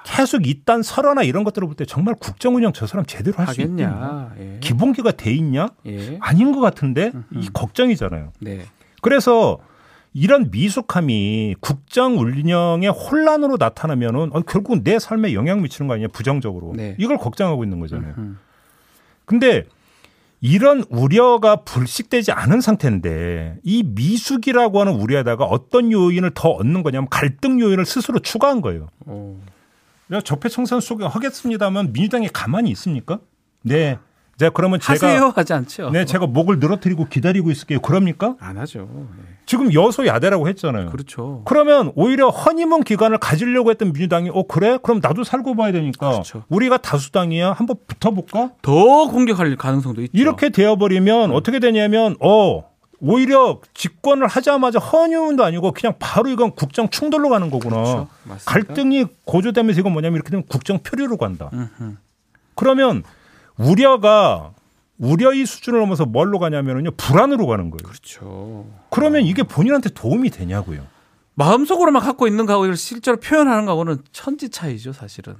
계속 0.05 0.45
이딴 0.47 0.83
설화나 0.83 1.23
이런 1.23 1.43
것들을 1.43 1.67
볼 1.67 1.75
때 1.75 1.83
정말 1.85 2.15
국정 2.15 2.55
운영 2.55 2.71
저 2.73 2.85
사람 2.87 3.05
제대로 3.05 3.37
할 3.37 3.47
수 3.53 3.61
있냐? 3.61 4.31
예. 4.39 4.57
기본기가 4.61 5.11
돼 5.11 5.31
있냐? 5.33 5.69
예. 5.87 6.17
아닌 6.21 6.51
것 6.51 6.61
같은데 6.61 7.11
이 7.33 7.49
걱정이잖아요. 7.53 8.31
네. 8.39 8.61
그래서 9.01 9.57
이런 10.13 10.49
미숙함이 10.51 11.55
국정 11.59 12.17
운영의 12.19 12.89
혼란으로 12.89 13.57
나타나면은 13.59 14.29
어, 14.33 14.41
결국은 14.41 14.83
내 14.83 14.97
삶에 14.99 15.33
영향 15.33 15.61
미치는 15.61 15.87
거 15.87 15.95
아니냐 15.95 16.07
부정적으로 16.09 16.73
네. 16.75 16.95
이걸 16.99 17.17
걱정하고 17.17 17.63
있는 17.63 17.79
거잖아요. 17.79 18.13
음. 18.17 18.37
근데 19.25 19.65
이런 20.39 20.83
우려가 20.89 21.57
불식되지 21.57 22.31
않은 22.31 22.61
상태인데 22.61 23.57
이 23.63 23.83
미숙이라고 23.83 24.79
하는 24.79 24.93
우려에다가 24.93 25.45
어떤 25.45 25.91
요인을 25.91 26.31
더 26.35 26.49
얻는 26.49 26.83
거냐면 26.83 27.09
갈등 27.09 27.59
요인을 27.59 27.85
스스로 27.85 28.19
추가한 28.19 28.61
거예요. 28.61 28.87
어. 29.07 29.37
내가 30.07 30.21
적폐 30.21 30.49
청산 30.49 30.79
속에 30.79 31.05
하겠습니다면 31.05 31.93
민주당이 31.93 32.29
가만히 32.29 32.69
있습니까? 32.71 33.19
네. 33.63 33.97
자 34.37 34.49
그러면 34.49 34.81
제가 34.81 34.93
하세요 34.93 35.31
하지 35.33 35.53
않죠. 35.53 35.91
네 35.91 36.03
제가 36.03 36.27
목을 36.27 36.59
늘어뜨리고 36.59 37.05
기다리고 37.07 37.51
있을게요. 37.51 37.79
그럽니까? 37.79 38.35
안 38.39 38.57
하죠. 38.57 38.89
예. 39.17 39.35
지금 39.45 39.73
여소야대라고 39.73 40.49
했잖아요. 40.49 40.89
그렇죠. 40.89 41.41
그러면 41.45 41.93
오히려 41.95 42.29
허니문 42.29 42.83
기간을 42.83 43.17
가지려고 43.19 43.69
했던 43.71 43.93
민주당이 43.93 44.29
어 44.33 44.43
그래? 44.43 44.77
그럼 44.83 44.99
나도 45.01 45.23
살고 45.23 45.55
봐야 45.55 45.71
되니까 45.71 46.11
그렇죠. 46.11 46.43
우리가 46.49 46.77
다수당이야. 46.79 47.53
한번 47.53 47.77
붙어볼까? 47.87 48.51
더 48.61 48.73
공격할 49.07 49.55
가능성도 49.55 50.01
있죠. 50.01 50.11
이렇게 50.13 50.49
되어버리면 50.49 51.31
음. 51.31 51.35
어떻게 51.35 51.59
되냐면 51.59 52.17
어 52.19 52.63
오히려 52.99 53.59
집권을 53.73 54.27
하자마자 54.27 54.79
허니문도 54.79 55.43
아니고 55.43 55.71
그냥 55.71 55.95
바로 55.99 56.29
이건 56.29 56.51
국정 56.51 56.89
충돌로 56.89 57.29
가는 57.29 57.49
거구나. 57.49 57.75
그렇죠. 57.75 58.07
갈등이 58.45 59.05
고조되면서 59.25 59.79
이건 59.79 59.93
뭐냐면 59.93 60.15
이렇게 60.15 60.29
되면 60.29 60.45
국정 60.47 60.79
표류로 60.79 61.17
간다. 61.17 61.49
음흠. 61.53 61.95
그러면 62.55 63.03
우려가 63.57 64.51
우려의 64.97 65.45
수준을 65.45 65.79
넘어서 65.79 66.05
뭘로 66.05 66.39
가냐면요 66.39 66.91
불안으로 66.91 67.47
가는 67.47 67.69
거예요. 67.69 67.83
그렇죠. 67.83 68.65
그러면 68.89 69.23
이게 69.23 69.43
본인한테 69.43 69.89
도움이 69.89 70.29
되냐고요. 70.29 70.81
마음속으로만 71.33 72.01
갖고 72.01 72.27
있는 72.27 72.45
거하고 72.45 72.73
실제로 72.75 73.17
표현하는 73.17 73.65
거하고는 73.65 73.97
천지 74.13 74.49
차이죠, 74.49 74.93
사실은. 74.93 75.35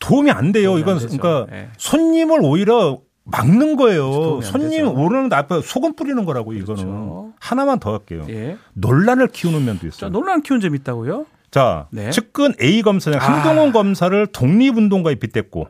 도움이 0.00 0.30
안 0.32 0.50
돼요. 0.50 0.70
도움이 0.70 0.80
이건 0.80 0.94
안. 0.96 1.00
그러니까 1.00 1.46
예. 1.52 1.68
손님을 1.78 2.40
오히려 2.42 2.98
막는 3.30 3.76
거예요. 3.76 4.36
안 4.36 4.42
손님. 4.42 4.88
오르는 4.88 5.32
앞에 5.32 5.60
소금 5.62 5.94
뿌리는 5.94 6.24
거라고 6.24 6.52
이거는 6.52 6.82
그렇죠. 6.84 7.32
하나만 7.40 7.78
더 7.78 7.92
할게요. 7.92 8.24
예. 8.28 8.56
논란을 8.74 9.28
키우는 9.28 9.64
면도 9.64 9.82
자, 9.82 9.86
있어요. 9.88 10.10
논란 10.10 10.42
키운 10.42 10.60
점이 10.60 10.78
있다고요? 10.78 11.26
자, 11.50 11.86
네. 11.90 12.10
측근 12.10 12.54
A 12.60 12.82
검사장 12.82 13.20
아. 13.20 13.24
한동훈 13.24 13.72
검사를 13.72 14.26
독립운동가에 14.26 15.16
빗댔고 15.16 15.68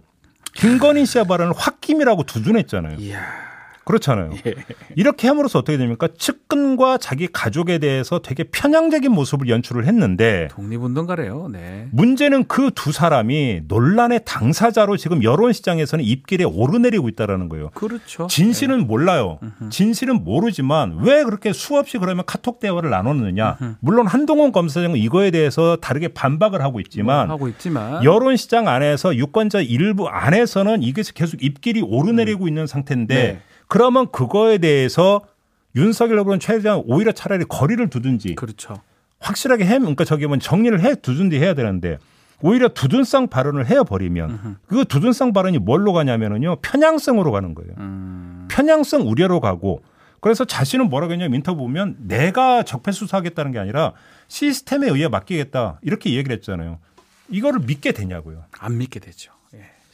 김건희 0.55 1.07
씨의 1.07 1.27
발언을 1.27 1.53
홧김이라고 1.55 2.25
두둔했잖아요. 2.25 2.97
이야. 2.99 3.48
그렇잖아요. 3.88 4.31
예. 4.46 4.55
이렇게 4.96 5.29
함으로써 5.29 5.59
어떻게 5.59 5.77
됩니까? 5.79 6.09
측근과 6.16 6.98
자기 6.98 7.27
가족에 7.27 7.79
대해서 7.79 8.20
되게 8.20 8.44
편향적인 8.44 9.11
모습을 9.11 9.48
연출을 9.48 9.87
했는데 9.87 10.48
독립운동가래요. 10.53 11.48
네. 11.53 11.88
문제는 11.92 12.44
그 12.44 12.70
두 12.79 12.92
사람이 12.92 13.62
논란의 13.66 14.20
당사자로 14.24 14.96
지금 14.96 15.22
여론 15.24 15.53
시장에서는 15.53 16.05
입길에 16.05 16.44
오르내리고 16.44 17.09
있다라는 17.09 17.48
거예요. 17.48 17.70
그렇죠. 17.70 18.27
진실은 18.29 18.87
몰라요. 18.87 19.40
진실은 19.70 20.22
모르지만 20.22 20.98
왜 21.03 21.24
그렇게 21.24 21.53
수없이 21.53 21.98
그러면 21.98 22.24
카톡 22.27 22.61
대화를 22.61 22.90
나눴느냐. 22.90 23.57
물론 23.81 24.07
한동훈 24.07 24.53
검사장은 24.53 24.96
이거에 24.96 25.31
대해서 25.31 25.77
다르게 25.77 26.09
반박을 26.09 26.62
하고 26.62 26.79
뭐 26.79 26.81
있지만 26.83 27.31
하고 27.31 27.48
있지만 27.48 28.05
여론 28.05 28.37
시장 28.37 28.68
안에서 28.68 29.16
유권자 29.16 29.62
일부 29.62 30.09
안에서는 30.09 30.83
이게 30.83 31.03
계속 31.14 31.42
입길이 31.42 31.83
오르내리고 31.83 32.46
있는 32.46 32.66
상태인데 32.66 33.14
네. 33.14 33.40
그러면 33.68 34.11
그거에 34.11 34.59
대해서 34.59 35.22
윤석열 35.76 36.18
후보는 36.20 36.40
최대한 36.40 36.83
오히려 36.87 37.12
차라리 37.12 37.44
거리를 37.44 37.88
두든지 37.88 38.35
그렇죠. 38.35 38.81
확실하게 39.20 39.64
해, 39.64 39.78
그러니까 39.78 40.04
저기 40.04 40.26
뭐 40.26 40.38
정리를 40.38 40.81
해 40.81 40.94
두든지 40.94 41.38
해야 41.38 41.54
되는데 41.54 41.98
오히려 42.40 42.68
두둔성 42.68 43.28
발언을 43.28 43.66
해버리면 43.66 44.59
그 44.66 44.85
두둔성 44.85 45.33
발언이 45.33 45.59
뭘로 45.59 45.92
가냐면은요 45.92 46.57
편향성으로 46.62 47.31
가는 47.33 47.54
거예요. 47.54 47.72
음. 47.78 48.46
편향성 48.50 49.09
우려로 49.09 49.40
가고 49.40 49.83
그래서 50.20 50.44
자신은 50.44 50.88
뭐라고 50.88 51.12
했냐면 51.12 51.37
인터뷰 51.37 51.59
보면 51.59 51.96
내가 52.00 52.62
적폐 52.62 52.92
수사하겠다는 52.92 53.52
게 53.52 53.59
아니라 53.59 53.92
시스템에 54.28 54.88
의해 54.88 55.09
맡기겠다 55.09 55.78
이렇게 55.83 56.14
얘기를 56.14 56.35
했잖아요. 56.37 56.78
이거를 57.28 57.61
믿게 57.61 57.92
되냐고요. 57.92 58.44
안 58.59 58.78
믿게 58.78 59.00
되죠. 59.00 59.33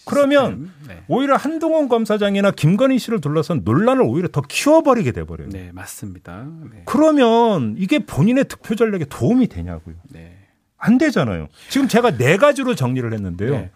예. 0.07 0.11
그러면 0.11 0.71
시스템. 0.79 0.97
네. 0.97 1.05
오히려 1.09 1.37
한동훈 1.37 1.89
검사장이나 1.89 2.51
김건희 2.51 2.99
씨를 2.99 3.21
둘러싼 3.21 3.63
논란을 3.65 4.03
오히려 4.03 4.29
더 4.29 4.41
키워버리게 4.41 5.13
돼버려요. 5.13 5.49
네, 5.49 5.71
맞습니다. 5.73 6.47
네. 6.73 6.83
그러면 6.85 7.75
이게 7.79 8.01
본인의 8.01 8.45
득표 8.45 8.75
전략에 8.75 9.07
도움이 9.07 9.49
되냐고요. 9.49 9.95
네. 10.11 10.39
안 10.77 10.99
되잖아요. 10.99 11.49
지금 11.71 11.89
제가 11.89 12.17
네 12.19 12.37
가지로 12.37 12.75
정리를 12.75 13.11
했는데요. 13.13 13.51
네. 13.51 13.71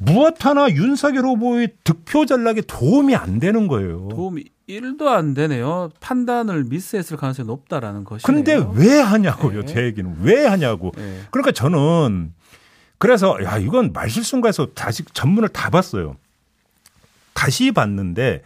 무엇 0.00 0.44
하나 0.44 0.70
윤석열 0.70 1.24
후보의 1.24 1.74
득표 1.84 2.26
전략에 2.26 2.62
도움이 2.62 3.14
안 3.16 3.38
되는 3.40 3.66
거예요. 3.66 4.08
도움이 4.10 4.44
1도 4.68 5.06
안 5.06 5.34
되네요. 5.34 5.90
판단을 6.00 6.64
미스했을 6.64 7.16
가능성이 7.16 7.46
높다라는 7.46 8.04
것이네요. 8.04 8.44
근데 8.44 8.66
왜 8.74 9.00
하냐고요, 9.00 9.62
네. 9.62 9.66
제 9.66 9.84
얘기는. 9.84 10.14
왜 10.20 10.46
하냐고. 10.46 10.92
네. 10.96 11.20
그러니까 11.30 11.52
저는 11.52 12.32
그래서 12.98 13.38
야, 13.44 13.56
이건 13.58 13.92
말실수인가 13.92 14.48
해서 14.48 14.68
다시 14.74 15.04
전문을 15.12 15.48
다 15.50 15.70
봤어요. 15.70 16.16
다시 17.32 17.70
봤는데 17.70 18.42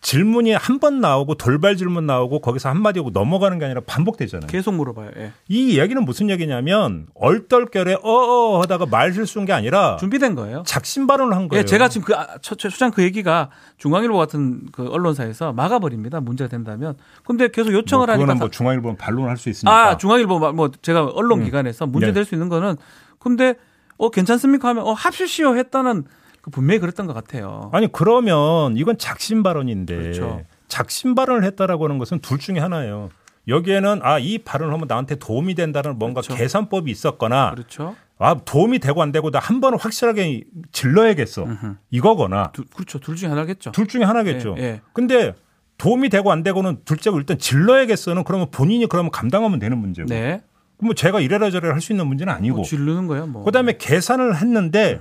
질문이 0.00 0.52
한 0.54 0.80
번 0.80 1.00
나오고 1.00 1.34
돌발 1.34 1.76
질문 1.76 2.06
나오고 2.06 2.40
거기서 2.40 2.70
한마디 2.70 2.98
하고 3.00 3.10
넘어가는 3.10 3.58
게 3.58 3.66
아니라 3.66 3.82
반복되잖아요. 3.86 4.46
계속 4.48 4.72
물어봐요. 4.74 5.10
예. 5.18 5.32
이 5.48 5.74
이야기는 5.74 6.04
무슨 6.06 6.30
얘기냐면 6.30 7.06
얼떨결에 7.14 7.98
어어 8.02 8.60
하다가 8.62 8.86
말 8.86 9.12
실수한 9.12 9.44
게 9.44 9.52
아니라 9.52 9.98
준비된 9.98 10.34
거예요. 10.36 10.62
작심 10.66 11.06
발언을 11.06 11.36
한 11.36 11.48
거예요. 11.48 11.60
예, 11.60 11.64
제가 11.66 11.88
지금 11.90 12.06
그 12.06 12.14
아, 12.14 12.38
첫, 12.40 12.58
첫 12.58 12.70
초장 12.70 12.90
그 12.92 13.02
얘기가 13.02 13.50
중앙일보 13.76 14.16
같은 14.16 14.62
그 14.72 14.88
언론사에서 14.88 15.52
막아버립니다. 15.52 16.20
문제가 16.20 16.48
된다면. 16.48 16.94
근데 17.26 17.48
계속 17.48 17.72
요청을 17.72 18.06
뭐 18.06 18.14
하니까 18.14 18.34
뭐 18.36 18.48
중앙일보는 18.48 18.96
반론할 18.96 19.36
수 19.36 19.50
있으니까. 19.50 19.88
아 19.90 19.96
중앙일보 19.98 20.38
마- 20.38 20.52
뭐 20.52 20.70
제가 20.80 21.04
언론 21.12 21.40
음. 21.40 21.44
기관에서 21.44 21.86
문제 21.86 22.06
네. 22.06 22.12
될수 22.14 22.34
있는 22.34 22.48
거는 22.48 22.76
근데 23.18 23.54
어 23.98 24.10
괜찮습니까 24.10 24.68
하면 24.68 24.84
어 24.84 24.92
합시시오 24.92 25.56
했다는 25.58 26.04
그 26.04 26.10
분명히 26.52 26.78
그랬던 26.80 27.06
것 27.06 27.12
같아요. 27.12 27.70
아니 27.72 27.90
그러면 27.90 28.76
이건 28.76 28.98
작심 28.98 29.42
발언인데 29.42 29.96
그렇죠. 29.96 30.42
작심 30.68 31.14
발언을 31.14 31.44
했다라고 31.44 31.84
하는 31.84 31.98
것은 31.98 32.20
둘 32.20 32.38
중에 32.38 32.58
하나예요. 32.58 33.10
여기에는 33.48 34.00
아 34.02 34.18
이 34.18 34.38
발언을 34.38 34.72
하면 34.74 34.86
나한테 34.86 35.16
도움이 35.16 35.54
된다는 35.54 35.98
뭔가 35.98 36.20
그렇죠. 36.20 36.36
계산법이 36.40 36.90
있었거나 36.90 37.50
그렇죠. 37.52 37.96
아 38.18 38.36
도움이 38.44 38.78
되고 38.80 39.02
안 39.02 39.12
되고 39.12 39.30
나 39.30 39.38
한 39.38 39.60
번은 39.60 39.78
확실하게 39.78 40.44
질러야겠어 40.72 41.44
음흠. 41.44 41.74
이거거나 41.90 42.52
두, 42.52 42.64
그렇죠. 42.66 42.98
둘 43.00 43.16
중에 43.16 43.28
하나겠죠. 43.30 43.72
둘 43.72 43.86
중에 43.88 44.04
하나겠죠. 44.04 44.54
예, 44.58 44.62
예. 44.62 44.80
근데 44.92 45.34
도움이 45.78 46.10
되고 46.10 46.30
안 46.30 46.42
되고는 46.42 46.82
둘째고 46.84 47.18
일단 47.18 47.38
질러야겠어는 47.38 48.24
그러면 48.24 48.50
본인이 48.50 48.86
그러면 48.86 49.10
감당하면 49.10 49.58
되는 49.58 49.78
문제고. 49.78 50.08
네. 50.08 50.42
뭐 50.82 50.94
제가 50.94 51.20
이래라 51.20 51.50
저래라 51.50 51.74
할 51.74 51.80
수 51.80 51.92
있는 51.92 52.06
문제는 52.06 52.32
아니고. 52.32 52.56
뭐 52.56 52.64
지르는 52.64 53.06
거야 53.06 53.24
뭐. 53.26 53.44
그다음에 53.44 53.76
계산을 53.78 54.36
했는데 54.36 55.00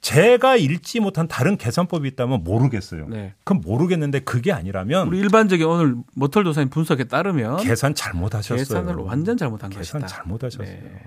제가 0.00 0.56
읽지 0.56 1.00
못한 1.00 1.28
다른 1.28 1.56
계산법이 1.58 2.08
있다면 2.08 2.42
모르겠어요. 2.42 3.06
네. 3.08 3.34
그럼 3.44 3.60
모르겠는데 3.62 4.20
그게 4.20 4.50
아니라면 4.52 5.08
우리 5.08 5.18
일반적인 5.18 5.66
오늘 5.66 5.96
모털 6.14 6.42
도사님 6.44 6.70
분석에 6.70 7.04
따르면 7.04 7.58
계산 7.58 7.94
잘못하셨어요. 7.94 8.56
계산을 8.56 8.94
완전 8.96 9.36
잘못한 9.36 9.68
계산 9.70 10.00
것이다. 10.00 10.06
잘못하셨어요. 10.06 10.66
네. 10.66 11.02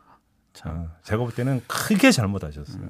아, 0.64 0.86
제가 1.04 1.22
볼 1.22 1.32
때는 1.32 1.60
크게 1.66 2.10
잘못하셨어요. 2.10 2.82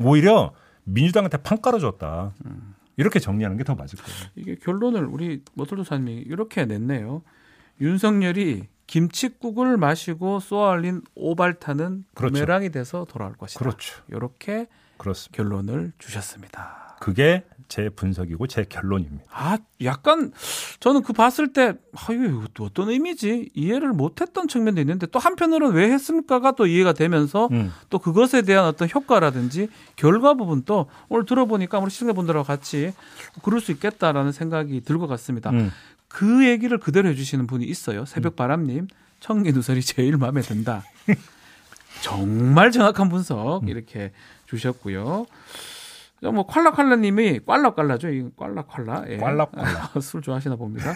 오히려 0.00 0.52
민주당한테 0.84 1.38
판 1.38 1.60
깔아줬다. 1.62 2.32
이렇게 2.96 3.20
정리하는 3.20 3.56
게 3.56 3.62
더 3.64 3.74
맞을 3.76 3.98
거예요. 3.98 4.20
이게 4.34 4.54
결론을 4.56 5.04
우리 5.06 5.42
모털 5.54 5.78
도사님이 5.78 6.22
이렇게 6.26 6.64
냈네요. 6.64 7.22
윤석열이 7.80 8.66
김치국을 8.88 9.76
마시고 9.76 10.40
쏘아올린 10.40 11.02
오발탄은 11.14 12.04
그렇죠. 12.14 12.32
부메랑이 12.34 12.70
돼서 12.70 13.06
돌아올 13.08 13.34
것이다. 13.34 13.60
그렇죠. 13.60 14.02
이렇게 14.10 14.66
그렇습니다. 14.96 15.36
결론을 15.36 15.92
주셨습니다. 15.98 16.96
그게 17.00 17.44
제 17.68 17.90
분석이고 17.90 18.46
제 18.48 18.64
결론입니다. 18.64 19.24
아, 19.30 19.58
약간 19.84 20.32
저는 20.80 21.02
그 21.02 21.12
봤을 21.12 21.52
때 21.52 21.74
아, 21.94 22.12
이거 22.12 22.42
또 22.54 22.64
어떤 22.64 22.88
의미지 22.88 23.50
이해를 23.54 23.92
못 23.92 24.20
했던 24.20 24.48
측면도 24.48 24.80
있는데 24.80 25.06
또 25.06 25.18
한편으로는 25.20 25.76
왜 25.76 25.92
했습니까가 25.92 26.52
또 26.52 26.66
이해가 26.66 26.94
되면서 26.94 27.48
음. 27.52 27.70
또 27.90 27.98
그것에 28.00 28.42
대한 28.42 28.64
어떤 28.64 28.88
효과라든지 28.92 29.68
결과 29.94 30.34
부분도 30.34 30.86
오늘 31.08 31.24
들어보니까 31.26 31.78
우리 31.78 31.90
시청자분들하고 31.90 32.44
같이 32.44 32.92
그럴 33.44 33.60
수 33.60 33.70
있겠다라는 33.70 34.32
생각이 34.32 34.80
들 34.80 34.98
것 34.98 35.06
같습니다. 35.06 35.50
음. 35.50 35.70
그 36.08 36.46
얘기를 36.46 36.78
그대로 36.78 37.08
해주시는 37.10 37.46
분이 37.46 37.64
있어요. 37.66 38.04
새벽 38.04 38.36
바람님 38.36 38.88
청기 39.20 39.52
누설이 39.52 39.82
제일 39.82 40.16
마음에 40.16 40.40
든다. 40.40 40.82
정말 42.02 42.70
정확한 42.70 43.08
분석 43.08 43.62
음. 43.62 43.68
이렇게 43.68 44.12
주셨고요. 44.46 45.26
뭐 46.20 46.46
콸라콸라님이 46.48 47.44
꽐라꽐라죠. 47.46 48.08
이 48.12 48.30
꽐라꽐라. 48.36 49.04
예. 49.08 49.18
꽐라꽐라. 49.18 50.00
술 50.02 50.20
좋아하시나 50.20 50.56
봅니다. 50.56 50.94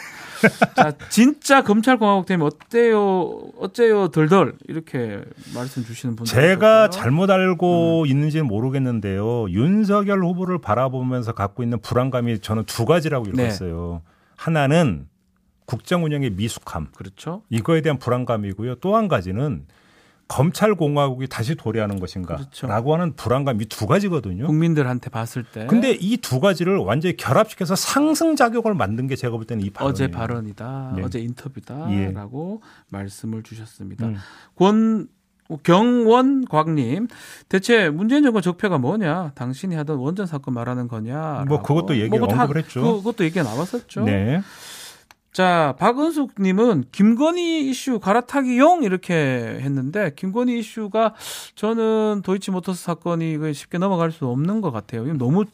자, 0.75 0.93
진짜 1.11 1.63
검찰공화국 1.63 2.27
되면 2.27 2.47
어때요? 2.47 3.41
어째요? 3.59 4.09
덜덜 4.09 4.55
이렇게 4.67 5.23
말씀 5.55 5.85
주시는 5.85 6.17
분들. 6.17 6.33
제가. 6.33 6.91
잘못 6.91 7.31
알고 7.31 8.07
있는지는 8.09 8.47
모르겠는데요. 8.47 9.49
윤석열 9.51 10.25
후보를 10.25 10.61
바라보면서 10.61 11.33
갖고 11.35 11.63
있는 11.63 11.81
불안감이 11.81 12.41
저는 12.41 12.65
두 12.65 12.85
가지라고 12.85 13.27
네. 13.33 13.45
읽었어요. 13.45 14.03
하나는 14.47 15.07
국정 15.67 16.05
운영의 16.05 16.31
미숙함. 16.31 16.89
그렇죠. 16.97 17.43
이거에 17.49 17.81
대한 17.81 17.99
불안감이고요. 17.99 18.77
또 18.77 18.97
한 18.97 19.07
가지는 19.09 19.67
검찰 20.29 20.75
공화국이 20.75 21.27
다시 21.29 21.55
도래하는 21.55 22.01
것인가라고 22.01 22.45
그렇죠. 22.51 22.93
하는 22.95 23.15
불안감이 23.15 23.67
두 23.67 23.87
가지거든요. 23.87 24.47
국민들한테 24.47 25.11
봤을 25.11 25.45
때 25.45 25.67
근데 25.67 25.93
이 25.93 26.17
두 26.17 26.41
가지를 26.41 26.77
완전히 26.79 27.17
결합시켜서 27.17 27.77
상승 27.77 28.35
작용을 28.35 28.75
만든 28.75 29.07
게 29.07 29.15
제가 29.15 29.37
볼 29.37 29.45
때는 29.45 29.65
이 29.65 29.71
발언이에요. 29.71 29.93
어제 29.93 30.11
발언이다, 30.11 30.95
네. 30.97 31.03
어제 31.03 31.19
예. 31.21 31.25
인터뷰다라고 31.25 32.63
말씀을 32.89 33.43
주셨습니다. 33.43 34.07
음. 34.07 34.17
권 34.57 35.09
경원곽님 35.63 37.09
대체 37.49 37.89
문재인 37.91 38.23
정권 38.23 38.43
적폐가 38.43 38.79
뭐냐? 38.79 39.33
당신이 39.35 39.75
하던 39.77 39.99
원전 39.99 40.27
사건 40.27 40.55
말하는 40.55 40.89
거냐? 40.89 41.45
뭐 41.49 41.63
그것도 41.63 41.97
얘기 41.99 42.11
다- 42.19 42.25
언급을 42.25 42.57
했죠. 42.63 42.83
그것도 42.83 43.25
얘기가 43.25 43.43
나왔었죠. 43.43 44.05
네. 44.05 44.41
자 45.33 45.75
박은숙님은 45.79 46.85
김건희 46.93 47.67
이슈 47.71 47.99
갈아타기용 48.01 48.83
이렇게 48.83 49.15
했는데 49.63 50.13
김건희 50.15 50.59
이슈가 50.59 51.15
저는 51.55 52.21
도이치모터스 52.23 52.83
사건이 52.85 53.39
그 53.39 53.55
쉽게 53.55 53.79
넘어갈 53.79 54.11
수 54.11 54.27
없는 54.27 54.61
것 54.61 54.71
같아요. 54.73 55.05
너무 55.15 55.45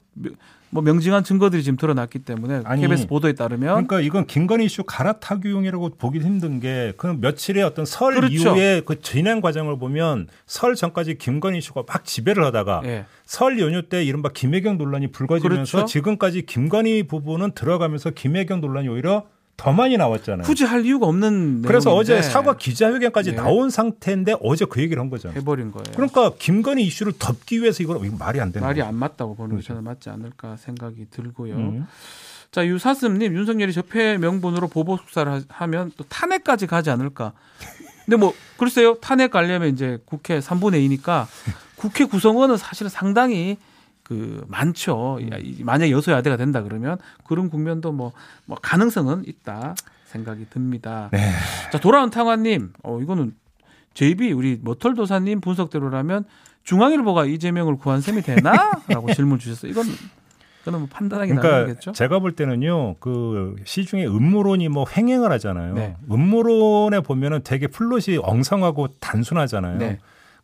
뭐 0.71 0.83
명징한 0.83 1.25
증거들이 1.25 1.63
지금 1.63 1.77
드러났기 1.77 2.21
때문에 2.21 2.63
아니, 2.65 2.83
KBS 2.83 3.07
보도에 3.07 3.33
따르면 3.33 3.69
그러니까 3.69 4.01
이건 4.01 4.27
김건희 4.27 4.67
이슈 4.67 4.85
갈아타기용이라고 4.85 5.91
보기 5.99 6.19
힘든 6.21 6.61
게 6.61 6.93
그럼 6.97 7.21
며칠의 7.21 7.63
어떤 7.63 7.85
설 7.85 8.15
그렇죠. 8.15 8.35
이후에 8.35 8.83
그 8.85 9.01
진행 9.01 9.41
과정을 9.41 9.79
보면 9.79 10.29
설 10.47 10.75
전까지 10.75 11.17
김건희 11.19 11.59
이슈가 11.59 11.85
막 11.87 12.05
지배를 12.05 12.45
하다가 12.45 12.83
예. 12.85 13.07
설 13.25 13.59
연휴 13.61 13.89
때 13.89 14.05
이른바 14.05 14.31
김혜경 14.33 14.79
논란이 14.79 15.09
불거지면서 15.09 15.79
그렇죠. 15.79 15.87
지금까지 15.87 16.47
김건희 16.47 17.05
부부는 17.05 17.53
들어가면서 17.53 18.11
김혜경 18.11 18.61
논란이 18.61 18.89
오히려 18.89 19.25
더 19.59 19.73
많이 19.73 19.97
나왔잖아요. 19.97 20.45
굳이 20.47 20.65
할 20.65 20.87
이유가 20.87 21.07
없는 21.09 21.63
그래서 21.63 21.91
내용인데 21.91 22.15
어제 22.15 22.23
사과 22.23 22.57
기자회견까지 22.57 23.33
네. 23.33 23.37
나온 23.37 23.71
상태인데 23.71 24.37
어제 24.41 24.65
그 24.65 24.81
얘기를 24.81 25.01
한 25.03 25.11
거잖아요. 25.11 25.37
해버린 25.39 25.73
거예요. 25.73 25.85
그러니까 25.97 26.33
김건희 26.39 26.85
이슈를 26.85 27.15
덮기 27.19 27.61
위해서 27.61 27.83
이거 27.83 28.01
이거 28.05 28.17
말이 28.17 28.41
안 28.41 28.53
되는 28.53 28.65
말이 28.65 28.77
거예요. 28.79 28.89
안 28.89 28.95
맞다고 28.95 29.35
보는 29.35 29.51
게 29.51 29.55
그렇죠. 29.57 29.67
저는 29.69 29.83
맞지 29.83 30.11
않을까 30.11 30.57
생각이 30.59 31.07
들고요. 31.11 31.57
음. 31.57 31.87
자 32.53 32.65
유사슴님 32.65 33.35
윤석열이 33.35 33.73
적폐 33.73 34.17
명분으로 34.19 34.69
보복 34.69 35.01
수사를 35.09 35.31
하- 35.33 35.43
하면 35.49 35.91
또 35.97 36.05
탄핵까지 36.09 36.69
가지 36.69 36.91
않을까. 36.91 37.33
근데 38.05 38.17
뭐 38.17 38.33
글쎄요 38.59 38.95
탄핵 39.01 39.33
가려면 39.33 39.71
이제 39.71 39.99
국회 40.07 40.39
3분의 40.39 40.89
2니까 40.89 41.27
국회 41.75 42.05
구성원은 42.05 42.57
사실은 42.57 42.89
상당히 42.91 43.59
그 44.09 44.43
많죠. 44.49 45.19
음. 45.21 45.31
만약 45.61 45.91
여소야대가 45.91 46.39
된다 46.39 46.63
그러면 46.63 46.97
그런 47.27 47.51
국면도 47.51 47.93
뭐, 47.93 48.13
뭐 48.47 48.57
가능성은 48.61 49.25
있다 49.27 49.75
생각이 50.07 50.47
듭니다. 50.49 51.11
네. 51.13 51.31
자 51.71 51.79
돌아온 51.79 52.09
탕화님, 52.09 52.73
어 52.83 53.01
이거는 53.01 53.35
JB 53.93 54.33
우리 54.33 54.59
머털 54.63 54.95
도사님 54.95 55.43
분석대로라면 55.43 56.25
중앙일보가 56.65 57.27
이재명을 57.27 57.77
구한 57.77 58.01
셈이 58.01 58.23
되나?라고 58.23 59.13
질문 59.13 59.39
주셨어요. 59.39 59.71
이건 59.71 59.85
이거는 60.63 60.81
뭐 60.81 60.89
판단하기 60.91 61.31
그러니까 61.31 61.51
나름이겠죠. 61.51 61.93
제가 61.93 62.19
볼 62.19 62.33
때는요, 62.33 62.97
그 63.01 63.57
시중에 63.65 64.07
음모론이 64.07 64.69
뭐 64.69 64.87
횡행을 64.97 65.31
하잖아요. 65.33 65.75
네. 65.75 65.97
음모론에 66.11 67.01
보면은 67.01 67.41
되게 67.45 67.67
플롯이 67.67 68.19
엉성하고 68.23 68.89
단순하잖아요. 69.01 69.79
네, 69.79 69.99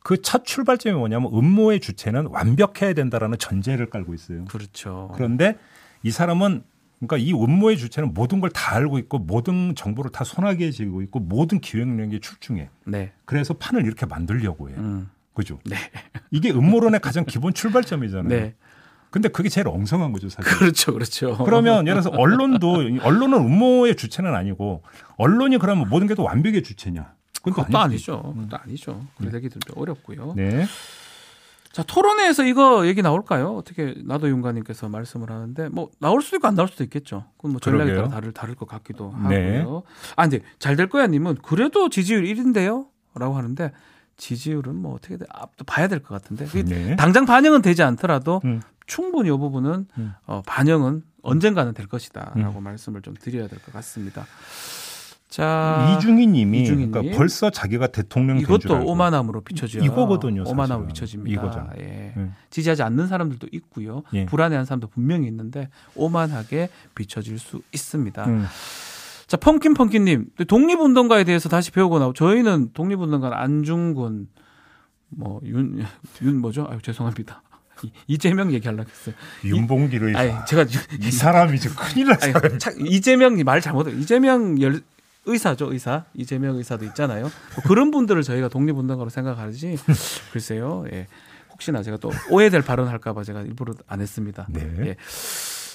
그 0.05 0.21
첫 0.23 0.45
출발점이 0.45 0.95
뭐냐면 0.97 1.31
음모의 1.33 1.81
주체는 1.81 2.27
완벽해야 2.27 2.93
된다라는 2.93 3.39
전제를 3.39 3.89
깔고 3.91 4.13
있어요. 4.15 4.45
그렇죠. 4.45 5.11
그런데 5.15 5.57
이 6.03 6.11
사람은 6.11 6.63
그러니까 7.01 7.17
이 7.17 7.33
음모의 7.33 7.79
주체는 7.79 8.13
모든 8.15 8.41
걸 8.41 8.51
다 8.51 8.75
알고 8.77 8.99
있고 8.99 9.19
모든 9.19 9.75
정보를 9.75 10.13
다 10.13 10.23
손아귀에 10.23 10.71
쥐고 10.71 11.01
있고 11.03 11.21
모든 11.21 11.59
기획력이 11.59 12.21
출중해. 12.21 12.69
네, 12.87 13.13
그래서 13.25 13.55
판을 13.55 13.85
이렇게 13.87 14.05
만들려고 14.07 14.69
해. 14.69 14.75
음, 14.75 15.09
그죠? 15.33 15.59
네, 15.65 15.77
이게 16.31 16.51
음모론의 16.51 17.01
가장 17.01 17.25
기본 17.25 17.55
출발점이잖아요. 17.55 18.29
네, 18.29 18.55
근데 19.11 19.29
그게 19.31 19.49
제일 19.49 19.69
엉성한 19.69 20.13
거죠, 20.13 20.29
사실. 20.29 20.51
그렇죠, 20.59 20.93
그렇죠. 20.93 21.39
그러면 21.45 21.87
예를 21.87 22.03
들어서 22.03 22.11
언론도 22.11 23.01
언론은 23.03 23.39
음모의 23.39 23.97
주체는 23.97 24.35
아니고 24.35 24.83
언론이 25.17 25.57
그러면 25.59 25.89
모든 25.89 26.07
게 26.07 26.15
또 26.15 26.23
완벽의 26.25 26.63
주체냐? 26.63 27.14
그건 27.45 27.65
아니지. 27.65 27.77
아니죠. 28.11 28.23
그것도 28.35 28.57
아니죠. 28.63 29.07
그래서 29.19 29.37
얘기 29.37 29.49
들면 29.49 29.77
어렵고요. 29.81 30.35
네. 30.37 30.67
자 31.73 31.83
토론회에서 31.83 32.45
이거 32.45 32.87
얘기 32.87 33.03
나올까요? 33.03 33.57
어떻게 33.57 33.95
나도 34.05 34.29
윤가님께서 34.29 34.89
말씀을 34.89 35.31
하는데 35.31 35.69
뭐 35.71 35.91
나올 35.99 36.23
수도 36.23 36.37
있고 36.37 36.47
안 36.47 36.55
나올 36.55 36.69
수도 36.69 36.85
있겠죠. 36.85 37.25
그건 37.37 37.51
뭐 37.53 37.61
전략에 37.61 37.87
그러게요. 37.87 38.05
따라 38.05 38.15
다를 38.21 38.33
다를 38.33 38.55
것 38.55 38.69
같기도 38.69 39.11
하고요. 39.11 39.29
네. 39.29 39.65
아 40.17 40.29
근데 40.29 40.45
잘 40.61 40.77
될 40.77 40.89
거야님은 40.89 41.39
그래도 41.43 41.89
지지율 41.89 42.23
1인데요?라고 42.25 43.35
하는데 43.37 43.73
지지율은 44.17 44.77
뭐 44.77 44.95
어떻게 44.95 45.17
돼? 45.17 45.27
아, 45.33 45.47
또 45.57 45.65
봐야 45.65 45.89
될 45.89 46.01
것 46.01 46.11
같은데. 46.15 46.45
그게 46.47 46.63
네. 46.63 46.95
당장 46.95 47.27
반영은 47.27 47.63
되지 47.63 47.83
않더라도 47.83 48.41
음. 48.45 48.61
충분히 48.87 49.29
이 49.29 49.33
부분은 49.37 49.89
음. 49.99 50.13
어, 50.27 50.43
반영은 50.47 51.03
언젠가는 51.23 51.75
될 51.75 51.87
것이다라고 51.89 52.61
말씀을 52.61 53.03
좀 53.03 53.15
드려야 53.19 53.49
될 53.49 53.59
것 53.59 53.73
같습니다. 53.73 54.27
자, 55.35 55.97
이중희님이 55.99 56.63
이중희님. 56.63 56.93
그러니까 56.93 57.17
벌써 57.17 57.51
자기가 57.51 57.89
대통령 57.89 58.39
이것도 58.39 58.85
오만함으로 58.87 59.41
비춰져요. 59.41 59.83
이거거든요, 59.83 60.45
오만함으로. 60.47 60.87
비춰집니다. 60.87 61.33
이거죠. 61.43 61.69
예. 61.81 62.13
음. 62.17 62.37
지지하지 62.51 62.85
않는 62.85 63.09
사람들도 63.09 63.49
있고요. 63.51 64.05
예. 64.13 64.27
불안해하는 64.27 64.65
사람도 64.65 64.87
분명히 64.91 65.27
있는데 65.27 65.71
오만하게 65.97 66.69
비춰질 66.95 67.41
수 67.41 67.63
있습니다. 67.73 68.25
음. 68.27 68.47
자, 69.27 69.37
펑킨 69.37 69.75
펑킨님 69.75 70.27
독립운동가에 70.47 71.25
대해서 71.25 71.49
다시 71.49 71.73
배우고 71.73 71.99
나오. 71.99 72.13
저희는 72.13 72.71
독립운동가 72.73 73.43
안중근 73.43 74.29
뭐윤윤 75.09 75.85
윤 76.23 76.41
뭐죠? 76.41 76.69
아유 76.71 76.79
죄송합니다. 76.81 77.43
이- 77.83 77.91
이재명 78.07 78.53
얘기하려고 78.53 78.89
했어요. 78.89 79.17
윤봉기를 79.45 80.17
아니 80.17 80.33
제가 80.47 80.65
이 81.01 81.11
사람이 81.11 81.59
지금 81.59 81.75
큰일 81.77 82.07
났어요. 82.07 82.35
이재명이 82.87 83.43
말 83.43 83.61
잘못 83.61 83.89
이재명 83.89 84.61
열, 84.63 84.81
의사죠 85.27 85.73
의사 85.73 86.05
이재명 86.15 86.57
의사도 86.57 86.85
있잖아요. 86.87 87.23
뭐 87.23 87.65
그런 87.67 87.91
분들을 87.91 88.23
저희가 88.23 88.49
독립운동가로 88.49 89.11
생각하지 89.11 89.79
글쎄요. 90.33 90.85
예. 90.93 91.07
혹시나 91.51 91.83
제가 91.83 91.97
또 91.99 92.11
오해될 92.31 92.63
발언할까봐 92.63 93.23
제가 93.25 93.43
일부러 93.43 93.75
안 93.87 94.01
했습니다. 94.01 94.47
네. 94.51 94.69
예. 94.81 94.97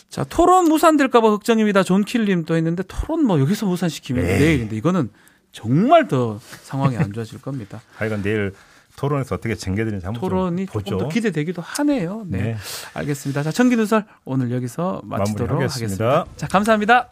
자 0.10 0.24
토론 0.24 0.66
무산될까봐 0.66 1.30
걱정입니다. 1.30 1.84
존킬님 1.84 2.46
또 2.46 2.56
했는데 2.56 2.84
토론 2.88 3.26
뭐 3.26 3.40
여기서 3.40 3.66
무산시키면 3.66 4.26
에이. 4.26 4.40
내일인데 4.40 4.76
이거는 4.76 5.10
정말 5.52 6.08
더 6.08 6.40
상황이 6.64 6.98
안 6.98 7.14
좋아질 7.14 7.42
겁니다. 7.42 7.82
하여간 7.96 8.22
내일 8.22 8.54
토론에서 8.98 9.36
어떻게 9.36 9.56
쟁개되는지 9.56 10.06
한번 10.06 10.20
좀 10.20 10.30
토론이 10.30 10.66
보죠. 10.66 10.84
조금 10.92 11.06
더 11.06 11.10
기대되기도 11.10 11.62
하네요. 11.62 12.26
네. 12.28 12.42
네. 12.42 12.58
알겠습니다. 12.96 13.44
자, 13.44 13.52
청기 13.52 13.78
누설 13.78 14.04
오늘 14.26 14.52
여기서 14.52 15.02
마치도록 15.06 15.52
마무리하겠습니다. 15.52 16.06
하겠습니다. 16.06 16.26
자, 16.36 16.48
감사합니다. 16.48 17.08